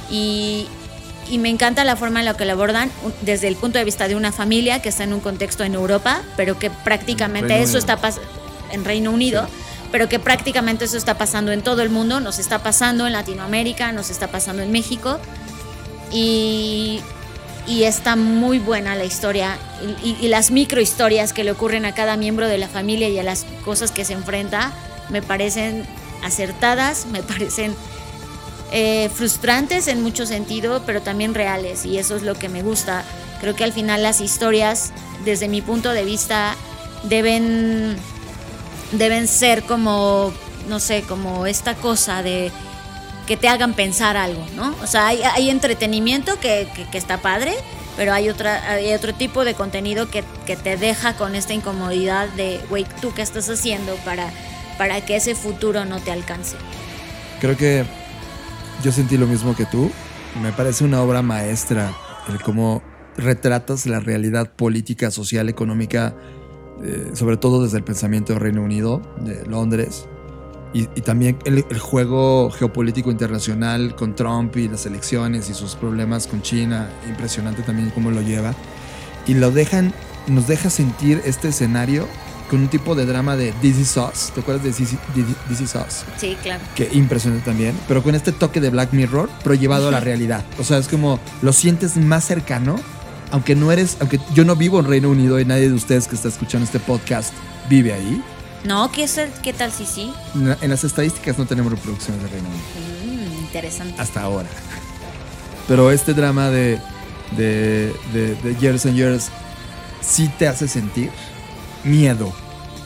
[0.09, 0.67] Y,
[1.29, 4.07] y me encanta la forma en la que lo abordan desde el punto de vista
[4.07, 7.77] de una familia que está en un contexto en Europa, pero que prácticamente Reino eso
[7.77, 7.79] Unido.
[7.79, 8.29] está pasando
[8.71, 9.47] en Reino Unido,
[9.91, 13.91] pero que prácticamente eso está pasando en todo el mundo, nos está pasando en Latinoamérica,
[13.91, 15.19] nos está pasando en México.
[16.11, 17.01] Y,
[17.67, 19.57] y está muy buena la historia
[20.03, 23.19] y, y- y las microhistorias que le ocurren a cada miembro de la familia y
[23.19, 24.71] a las cosas que se enfrenta
[25.09, 25.85] me parecen
[26.23, 27.75] acertadas, me parecen
[28.71, 33.03] eh, frustrantes en mucho sentido, pero también reales y eso es lo que me gusta.
[33.41, 34.91] Creo que al final las historias,
[35.25, 36.55] desde mi punto de vista,
[37.03, 37.95] deben,
[38.91, 40.33] deben ser como,
[40.67, 42.51] no sé, como esta cosa de
[43.29, 44.75] que te hagan pensar algo, ¿no?
[44.83, 47.53] O sea, hay, hay entretenimiento que, que- que está padre,
[47.95, 52.27] pero hay, otra, hay otro tipo de contenido que, que te deja con esta incomodidad
[52.29, 54.31] de, güey, ¿tú qué estás haciendo para,
[54.77, 56.57] para que ese futuro no te alcance?
[57.39, 57.85] Creo que
[58.83, 59.91] yo sentí lo mismo que tú.
[60.41, 61.93] Me parece una obra maestra
[62.29, 62.81] el cómo
[63.15, 66.15] retratas la realidad política, social, económica,
[66.83, 70.07] eh, sobre todo desde el pensamiento del Reino Unido, de Londres,
[70.73, 75.75] y, y también el, el juego geopolítico internacional con Trump y las elecciones y sus
[75.75, 76.89] problemas con China.
[77.07, 78.53] Impresionante también cómo lo lleva.
[79.27, 79.93] Y lo dejan,
[80.27, 82.07] nos deja sentir este escenario
[82.49, 84.31] con un tipo de drama de This Is Us.
[84.33, 84.99] ¿Te acuerdas de This Is-
[85.47, 86.03] This Is Us?
[86.17, 86.61] Sí, claro.
[86.75, 90.43] que impresionante también, pero con este toque de Black Mirror, pero llevado a la realidad.
[90.57, 92.75] O sea, es como lo sientes más cercano,
[93.31, 96.15] aunque no eres, aunque yo no vivo en Reino Unido y nadie de ustedes que
[96.15, 97.33] está escuchando este podcast
[97.69, 98.23] vive ahí.
[98.63, 100.11] No, ¿qué, es el- ¿qué tal si sí?
[100.35, 102.63] En la- en las estadísticas no tenemos reproducciones de Reino Unido
[103.31, 104.01] Mm, interesante.
[104.01, 104.49] hasta ahora.
[105.67, 106.79] Pero este drama de,
[107.37, 109.29] de, de, de Years and Years
[110.01, 111.11] sí te hace sentir
[111.83, 112.33] miedo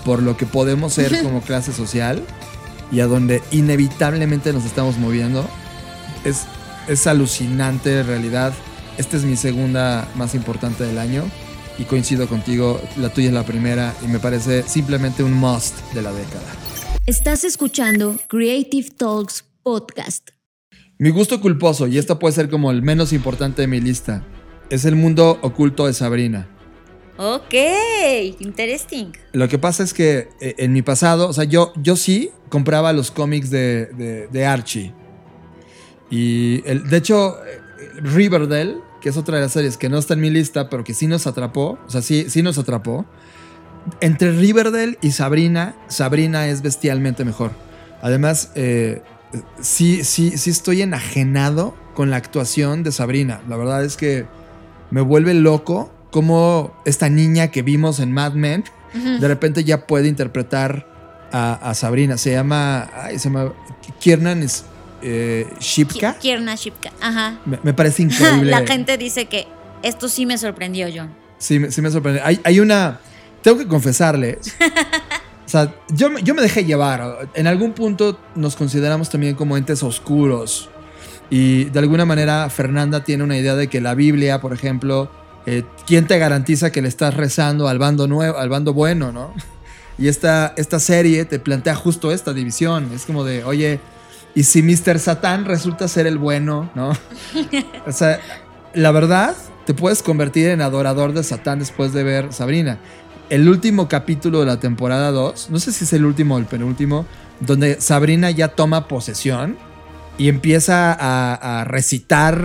[0.05, 2.21] por lo que podemos ser como clase social
[2.91, 5.47] y a donde inevitablemente nos estamos moviendo.
[6.23, 6.41] Es,
[6.87, 8.53] es alucinante en realidad.
[8.97, 11.23] Esta es mi segunda más importante del año
[11.77, 16.01] y coincido contigo, la tuya es la primera y me parece simplemente un must de
[16.01, 16.43] la década.
[17.05, 20.29] Estás escuchando Creative Talks Podcast.
[20.99, 24.23] Mi gusto culposo, y esta puede ser como el menos importante de mi lista,
[24.69, 26.47] es el mundo oculto de Sabrina.
[27.17, 27.53] Ok,
[28.39, 29.07] interesting.
[29.33, 32.93] Lo que pasa es que eh, en mi pasado, o sea, yo, yo sí compraba
[32.93, 34.93] los cómics de, de- de Archie.
[36.09, 37.59] Y el- de hecho, eh,
[38.01, 40.93] Riverdale, que es otra de las series que no está en mi lista, pero que
[40.93, 43.05] sí nos atrapó, o sea, sí, sí nos atrapó.
[43.99, 47.51] Entre Riverdale y Sabrina, Sabrina es bestialmente mejor.
[48.01, 49.01] Además, eh,
[49.59, 53.41] sí, sí, sí estoy enajenado con la actuación de Sabrina.
[53.49, 54.25] La verdad es que
[54.89, 58.63] me vuelve loco cómo esta niña que vimos en Mad Men
[58.93, 62.17] de repente ya puede interpretar a, a Sabrina.
[62.17, 63.51] Se llama, ay, se llama
[63.99, 64.43] Kiernan
[65.03, 66.17] eh, Shipka.
[66.17, 67.39] Kierna Shipka, ajá.
[67.45, 68.49] Me, me parece increíble.
[68.51, 69.47] La gente dice que
[69.83, 71.13] esto sí me sorprendió, John.
[71.37, 72.21] Sí, sí me sorprende.
[72.23, 72.99] Hay, hay una.
[73.41, 74.55] Tengo que confesarles.
[75.45, 77.27] o sea, yo, me- yo me dejé llevar.
[77.33, 80.69] En algún punto nos consideramos también como entes oscuros.
[81.29, 85.09] Y de alguna manera Fernanda tiene una idea de que la Biblia, por ejemplo,
[85.45, 89.33] eh, ¿quién te garantiza que le estás rezando al bando nuevo, al bando bueno, no?
[89.97, 92.89] Y esta, esta serie te plantea justo esta división.
[92.95, 93.79] Es como de, oye,
[94.35, 94.99] ¿y si Mr.
[94.99, 96.91] Satán resulta ser el bueno, no?
[97.85, 98.19] O sea,
[98.73, 99.35] la verdad,
[99.65, 102.79] te puedes convertir en adorador de Satán después de ver Sabrina.
[103.29, 106.45] El último capítulo de la temporada 2, no sé si es el último o el
[106.45, 107.05] penúltimo,
[107.39, 109.57] donde Sabrina ya toma posesión
[110.17, 112.43] y empieza a, a recitar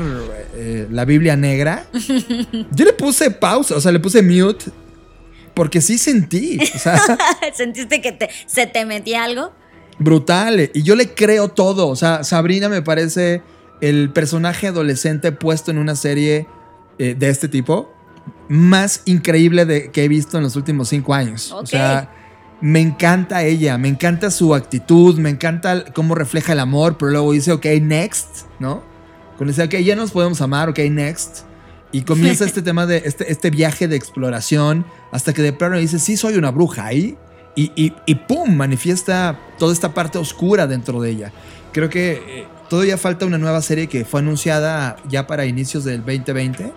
[0.55, 1.87] eh, la Biblia negra.
[2.73, 4.67] Yo le puse pausa, o sea, le puse mute,
[5.55, 6.79] porque sí sentí, o
[7.55, 9.53] ¿Sentiste que se te metía algo?
[9.99, 10.71] Brutal.
[10.75, 13.43] Y yo le creo todo, o sea, Sabrina me parece
[13.81, 16.47] el personaje adolescente puesto en una serie
[16.99, 17.93] eh, de este tipo
[18.49, 21.53] más increíble de, que he visto en los últimos cinco años.
[21.53, 22.13] O sea,
[22.61, 27.33] me encanta ella, me encanta su actitud, me encanta cómo refleja el amor, pero luego
[27.33, 28.83] dice, ok, next, ¿no?
[29.37, 31.43] Cuando dice, ok, ya nos podemos amar, ok, next.
[31.93, 35.99] Y comienza este tema de este, este viaje de exploración hasta que de pronto dice,
[35.99, 37.17] sí, soy una bruja ahí.
[37.59, 38.55] Y, y, y ¡pum!
[38.55, 41.33] manifiesta toda esta parte oscura dentro de ella.
[41.73, 46.05] Creo que eh, todavía falta una nueva serie que fue anunciada ya para inicios del
[46.05, 46.73] 2020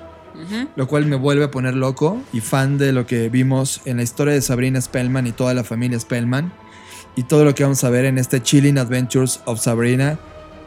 [0.76, 4.04] lo cual me vuelve a poner loco y fan de lo que vimos en la
[4.04, 6.52] historia de Sabrina Spellman y toda la familia Spellman
[7.16, 10.18] y todo lo que vamos a ver en este Chilling Adventures of Sabrina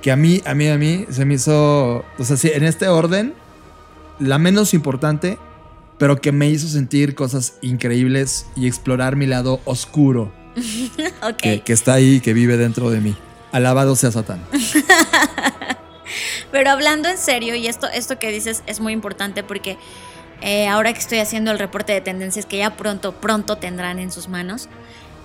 [0.02, 2.88] que a mí, a mí, a mí se me hizo, o sea, sí, en este
[2.88, 3.32] orden,
[4.18, 5.38] la menos importante,
[5.98, 10.32] pero que me hizo sentir cosas increíbles y explorar mi lado oscuro
[11.22, 11.36] ok.
[11.36, 13.16] que, que está ahí, que vive dentro de mí.
[13.52, 14.40] Alabado sea Satán.
[16.52, 19.76] Pero hablando en serio, y esto, esto que dices es muy importante porque
[20.40, 24.12] eh, ahora que estoy haciendo el reporte de tendencias que ya pronto, pronto tendrán en
[24.12, 24.68] sus manos,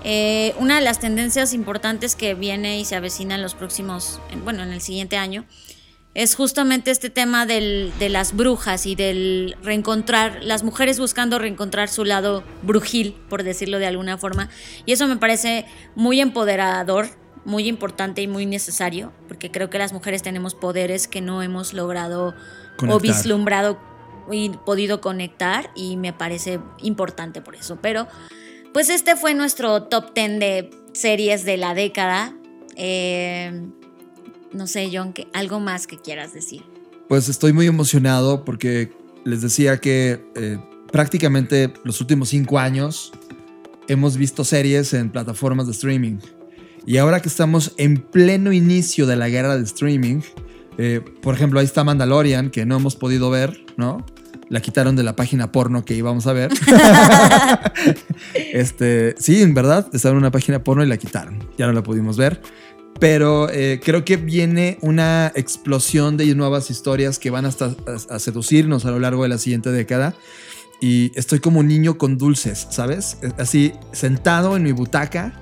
[0.04, 4.44] eh, una de las tendencias importantes que viene y se avecina en los próximos, en-
[4.44, 5.46] bueno, en el siguiente año,
[6.20, 11.88] es justamente este tema del- de las brujas y del reencontrar, las mujeres buscando reencontrar
[11.88, 14.50] su lado brujil, por decirlo de alguna forma.
[14.86, 15.66] Y eso me parece
[15.96, 17.08] muy empoderador,
[17.46, 21.74] muy importante y muy necesario, porque creo que las mujeres tenemos poderes que no hemos
[21.74, 22.36] logrado
[22.96, 23.80] o vislumbrado
[24.30, 27.78] y podido conectar y me parece importante por eso.
[27.82, 28.10] Pero
[28.74, 32.36] pues este fue nuestro top 10 de series de la década.
[32.76, 33.70] Eh,
[34.54, 36.64] no sé, John, que, algo más que quieras decir.
[37.08, 38.92] Pues estoy muy emocionado porque
[39.26, 40.60] les decía que eh,
[40.92, 43.12] prácticamente los últimos cinco años
[43.88, 46.18] hemos visto series en plataformas de streaming.
[46.86, 50.22] Y ahora que estamos en pleno inicio de la guerra de streaming,
[50.78, 54.06] eh, por ejemplo, ahí está Mandalorian, que no hemos podido ver, ¿no?
[54.48, 56.52] La quitaron de la página porno que íbamos a ver.
[58.34, 61.40] este, sí, en verdad, estaba en una página porno y la quitaron.
[61.58, 62.42] Ya no la pudimos ver.
[63.00, 67.76] Pero eh, creo que viene una explosión de nuevas historias que van hasta
[68.10, 70.16] a, a seducirnos a lo largo de la siguiente década.
[70.82, 73.18] Y estoy como un niño con dulces, ¿sabes?
[73.22, 75.34] Eh, Así, sentado en mi butaca,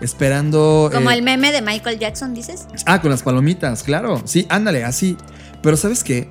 [0.00, 0.90] esperando.
[0.92, 2.66] Como eh, el meme de Michael Jackson, dices.
[2.86, 4.22] Ah, con las palomitas, claro.
[4.24, 5.16] Sí, ándale, así.
[5.62, 6.28] Pero ¿sabes qué?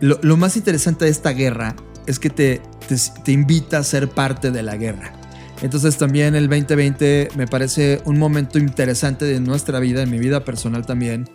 [0.00, 1.74] Lo, lo más interesante de esta guerra
[2.06, 5.15] es que te, te, te invita a ser parte de la guerra.
[5.62, 10.44] Entonces también el 2020 me parece un momento interesante de nuestra vida, en mi vida
[10.44, 11.28] personal también,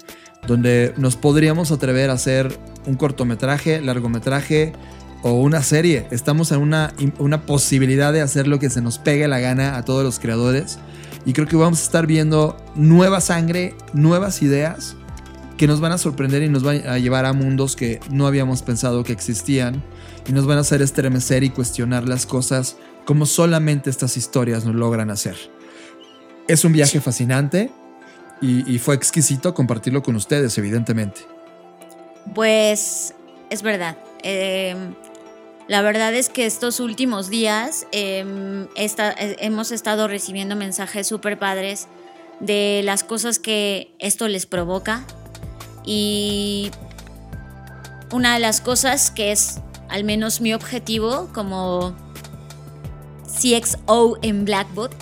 [0.48, 4.74] donde nos podríamos atrever a hacer un cortometraje, largometraje
[5.24, 6.08] o una serie.
[6.12, 9.86] Estamos en una, una posibilidad de hacer lo que se nos pegue la gana a
[9.86, 10.80] todos los creadores.
[11.26, 14.96] Y creo que vamos a estar viendo nueva sangre, nuevas ideas
[15.58, 18.64] que nos van a sorprender y nos van a llevar a mundos que no habíamos
[18.64, 19.84] pensado que existían
[20.28, 24.76] y nos van a hacer estremecer y cuestionar las cosas como solamente estas historias nos
[24.76, 25.36] logran hacer.
[26.48, 27.72] Es un viaje fascinante
[28.42, 31.22] y, fue exquisito compartirlo con ustedes, evidentemente.
[32.34, 33.14] Pues
[33.50, 33.98] es verdad.
[34.24, 34.76] Eh,
[35.68, 37.88] la verdad es que estos últimos días
[38.76, 41.88] esta- eh, hemos estado recibiendo mensajes súper padres
[42.40, 45.06] de las cosas que esto les provoca.
[45.86, 46.72] Y
[48.12, 51.96] una de las cosas que es al menos mi objetivo como
[53.40, 54.94] CXO en Blackbot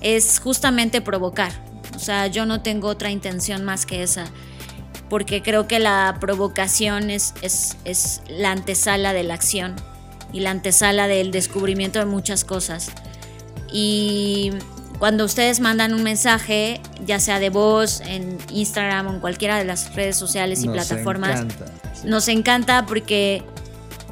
[0.00, 1.52] es justamente provocar.
[1.94, 4.26] O sea, yo no tengo otra intención más que esa
[5.08, 9.74] porque creo que la provocación es, es, es la antesala de la acción
[10.32, 12.90] y la antesala del descubrimiento de muchas cosas.
[13.72, 14.52] Y
[14.98, 19.64] cuando ustedes mandan un mensaje, ya sea de voz, en Instagram o en cualquiera de
[19.64, 22.06] las redes sociales y Nos plataformas, encanta, sí.
[22.06, 23.42] nos encanta porque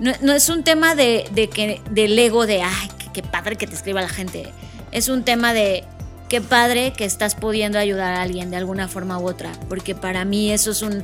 [0.01, 3.67] no, no es un tema de, de que, del ego de, ay, qué, padre que
[3.67, 4.53] te escriba la gente.
[4.93, 5.85] Es un tema de,
[6.29, 9.53] qué padre que estás pudiendo ayudar a alguien de alguna forma u otra.
[9.71, 11.03] Porque para mí eso es un-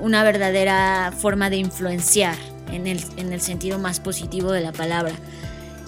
[0.00, 2.36] una verdadera forma de influenciar
[2.70, 5.14] en el, en el sentido más positivo de la palabra.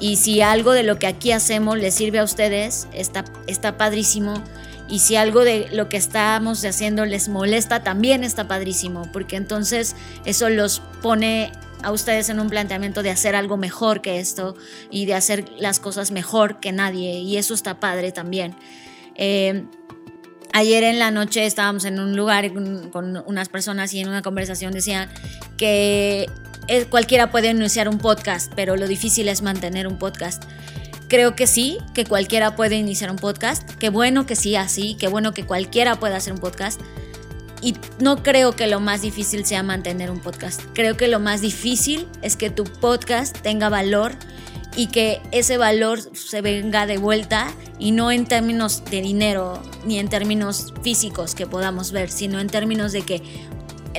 [0.00, 4.42] Y si algo de lo que aquí hacemos les sirve a ustedes, está, está padrísimo.
[4.88, 9.02] Y si algo de lo que estamos haciendo les molesta, también está padrísimo.
[9.12, 11.52] Porque entonces eso los pone
[11.82, 14.56] a ustedes en un planteamiento de hacer algo mejor que esto
[14.90, 17.18] y de hacer las cosas mejor que nadie.
[17.18, 18.54] Y eso está padre también.
[19.14, 19.64] Eh,
[20.54, 24.22] Ayer en la noche estábamos en un lugar con, con unas personas y en una
[24.22, 25.10] conversación decían
[25.56, 26.26] que
[26.68, 30.44] eh, cualquiera puede iniciar un podcast, pero lo difícil es mantener un podcast.
[31.08, 33.70] Creo que sí, que cualquiera puede iniciar un podcast.
[33.74, 34.96] Qué bueno que sí, así.
[34.98, 36.80] Qué bueno que cualquiera pueda hacer un podcast.
[37.60, 40.62] Y no creo que lo más difícil sea mantener un podcast.
[40.74, 44.12] Creo que lo más difícil es que tu podcast tenga valor
[44.76, 47.48] y que ese valor se venga de vuelta
[47.80, 52.46] y no en términos de dinero ni en términos físicos que podamos ver, sino en
[52.46, 53.22] términos de que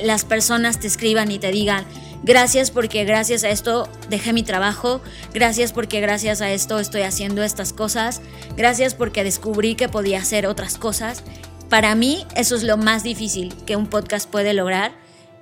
[0.02, 1.84] las personas te escriban y te digan,
[2.22, 5.02] gracias porque gracias a esto dejé mi trabajo,
[5.34, 8.22] gracias porque gracias a esto estoy haciendo estas cosas,
[8.56, 11.22] gracias porque descubrí que podía hacer otras cosas.
[11.70, 14.92] Para mí eso es lo más difícil que un podcast puede lograr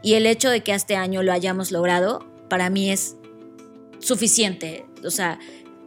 [0.02, 3.16] y el hecho de que este año lo hayamos logrado, para mí es
[3.98, 4.84] suficiente.
[5.05, 5.38] O sea,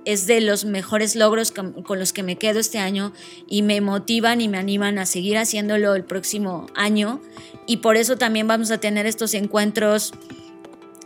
[0.03, 3.13] es de los mejores logros con, con los que me quedo este año
[3.47, 7.21] y me motivan y me animan a seguir haciéndolo el próximo año.
[7.67, 10.11] Y por eso también vamos a tener estos encuentros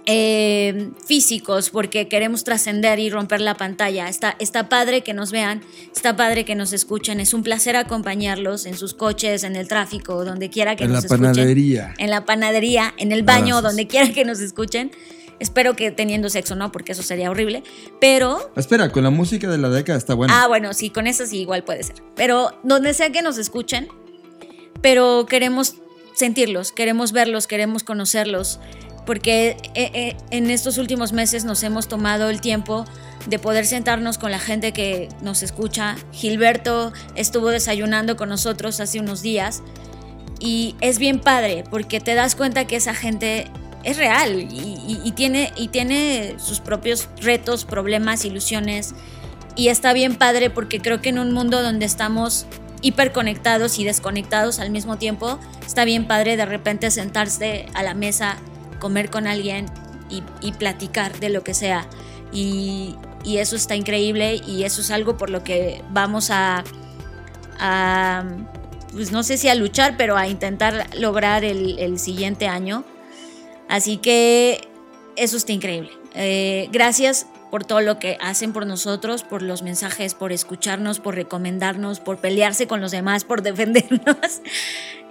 [0.06, 4.08] eh, físicos, porque queremos trascender y romper la pantalla.
[4.08, 5.62] Está, está padre que nos vean,
[5.94, 7.20] está padre que nos escuchen.
[7.20, 10.98] Es un placer acompañarlos en sus coches, en el tráfico, donde quiera que En la
[10.98, 11.24] nos escuchen.
[11.32, 11.94] panadería.
[11.98, 13.64] En la panadería, en el baño, Abrazos.
[13.64, 14.92] donde quiera que nos escuchen.
[15.38, 17.62] Espero que teniendo sexo, no, porque eso sería horrible.
[18.00, 20.34] Pero Espera, con la música de la década está bueno.
[20.36, 21.96] Ah, bueno, sí, con eso sí igual puede ser.
[22.16, 23.90] Pero donde sea que nos escuchen,
[24.82, 25.76] pero queremos
[26.16, 28.60] sentirlos, queremos verlos, queremos conocerlos,
[29.06, 32.86] porque eh, eh, en estos últimos meses nos hemos tomado el tiempo
[33.28, 35.96] de poder sentarnos con la gente que nos escucha.
[36.12, 39.62] Gilberto estuvo desayunando con nosotros hace unos días
[40.40, 43.48] y es bien padre porque te das cuenta que esa gente
[43.84, 44.46] es real y,
[44.88, 48.94] y- y tiene, y tiene sus propios retos, problemas, ilusiones.
[49.56, 52.46] Y está bien padre porque creo que en un mundo donde estamos
[52.82, 58.38] hiperconectados y desconectados al mismo tiempo, está bien padre de repente sentarse a la mesa,
[58.86, 59.66] comer con alguien
[60.12, 61.88] y, y platicar de lo que sea.
[62.32, 66.64] Y, y eso está increíble y eso es algo por lo que vamos a,
[67.58, 68.26] a,
[68.92, 72.86] pues no sé si a luchar, pero a intentar lograr el, el siguiente año.
[73.70, 74.70] Así que
[75.16, 75.90] eso está increíble.
[76.14, 81.16] Eh, gracias por todo lo que hacen por nosotros, por los mensajes, por escucharnos, por
[81.16, 84.42] recomendarnos, por pelearse con los demás, por defendernos.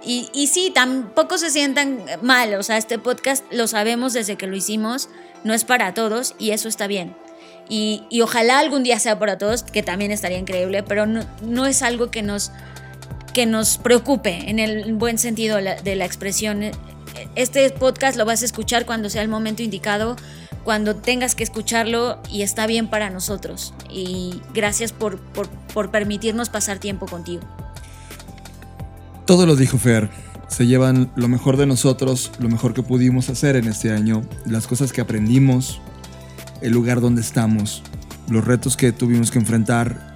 [0.05, 2.53] Y, y sí, tampoco se sientan mal.
[2.53, 5.09] O este podcast lo sabemos desde que lo hicimos,
[5.43, 7.15] no es para todos y eso está bien.
[7.67, 12.11] Y, ojalá algún día sea para todos, que también estaría increíble, pero no, es algo
[12.11, 12.51] que nos,
[13.33, 16.63] que nos preocupe en el buen sentido de la, expresión.
[17.35, 20.15] Este podcast lo vas a escuchar cuando sea el momento indicado,
[20.63, 23.73] cuando tengas que escucharlo y está bien para nosotros.
[23.89, 27.41] Y gracias por, por permitirnos pasar tiempo contigo.
[29.25, 30.09] Todo lo dijo Fer.
[30.47, 34.67] Se llevan lo mejor de nosotros, lo mejor que pudimos hacer en este año, las
[34.67, 35.81] cosas que aprendimos,
[36.61, 37.81] el lugar donde estamos,
[38.29, 40.15] los retos que tuvimos que enfrentar,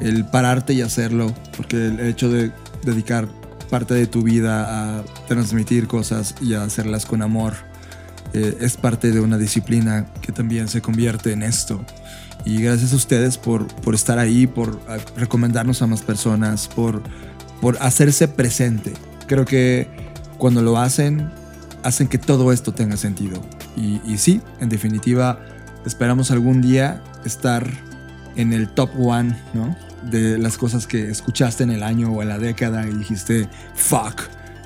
[0.00, 2.52] el pararte y hacerlo, porque el hecho de
[2.84, 3.26] dedicar
[3.68, 7.54] parte de tu vida a transmitir cosas y a hacerlas con amor
[8.32, 11.84] eh, es parte de una disciplina que también se convierte en esto.
[12.44, 17.02] Y gracias a ustedes por, por estar ahí, por ah, recomendarnos a más personas, por,
[17.64, 18.92] por hacerse presente.
[19.26, 19.88] Creo que
[20.36, 21.30] cuando lo hacen,
[21.82, 23.40] hacen que todo esto tenga sentido.
[23.74, 25.40] Y, y sí, en definitiva,
[25.86, 27.66] esperamos algún día estar
[28.36, 29.74] en el top one, ¿no?
[30.10, 34.24] De las cosas que escuchaste en el año o en la década y dijiste, fuck,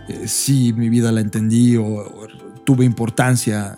[0.09, 2.27] eh, sí, mi vida la entendí o, o
[2.65, 3.77] tuve importancia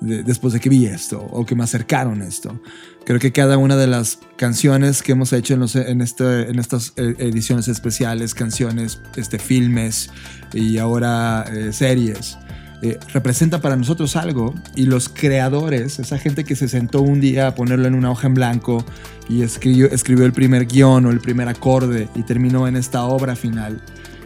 [0.00, 2.60] de- después de que vi esto o que me acercaron esto.
[3.04, 7.14] Creo que cada una de las canciones que hemos hecho en, este- en estas eh,
[7.18, 10.10] ediciones especiales, canciones, este, filmes
[10.52, 12.38] y ahora eh, series,
[12.82, 17.48] eh, representa para nosotros algo y los creadores, esa gente que se sentó un día
[17.48, 18.84] a ponerlo en una hoja en blanco
[19.28, 23.36] y escribió, escribió el primer guion o el primer acorde y terminó en esta obra
[23.36, 23.82] final,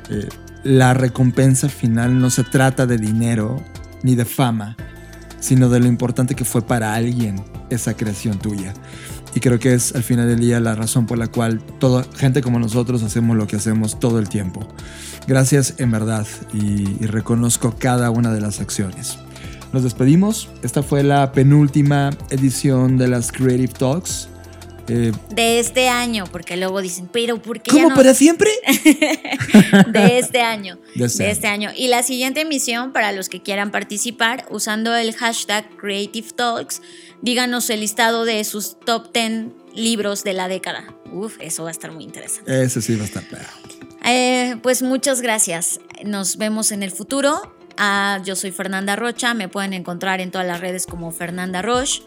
[0.09, 0.29] eh,
[0.63, 3.63] la recompensa final no se trata de dinero
[4.05, 4.77] ni de fama,
[5.45, 7.37] sino de lo importante que fue para alguien
[7.69, 8.73] esa creación tuya.
[9.35, 12.41] Y creo que es al final del día la razón por la cual toda gente
[12.41, 14.67] como nosotros hacemos lo que hacemos todo el tiempo.
[15.27, 19.19] Gracias en verdad y, reconozco cada una de las acciones.
[19.75, 20.49] Nos despedimos.
[20.63, 24.31] Esta fue la penúltima edición de las Creative Talks.
[24.89, 27.95] Eh, De este año, porque luego dicen, pero ¿por qué ¿Cómo ya no?
[27.95, 28.51] para siempre?
[29.89, 30.79] de este año.
[30.95, 31.71] De este de este año.
[31.75, 36.83] Y la siguiente emisión, para los que quieran participar, usando el hashtag Creative Talks,
[37.23, 40.85] díganos el listado de sus top 10 libros de la década.
[41.13, 42.63] Uf, eso va a estar muy interesante.
[42.63, 43.49] Ese sí va a estar perro.
[44.05, 45.81] Eh, pues muchas gracias.
[46.05, 47.55] Nos vemos en el futuro.
[47.77, 49.33] Ah, yo soy Fernanda Rocha.
[49.35, 52.03] Me pueden encontrar en todas las redes como Fernanda Roche.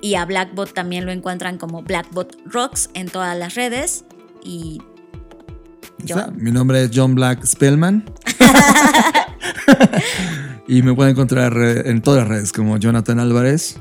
[0.00, 4.04] Y a Blackbot también lo encuentran como Blackbot Rocks en todas las redes.
[4.42, 4.80] Y.
[6.34, 8.10] Mi nombre es John Black Spellman.
[10.66, 13.78] y me pueden encontrar en todas las redes como Jonathan Álvarez.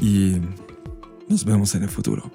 [0.00, 0.38] Y
[1.28, 2.30] nos vemos en el futuro.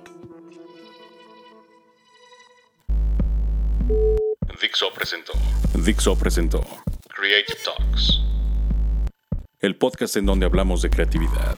[4.61, 5.33] Dixo presentó
[5.73, 6.61] Dixo presentó
[7.07, 8.21] Creative Talks.
[9.59, 11.57] el podcast en donde hablamos de creatividad,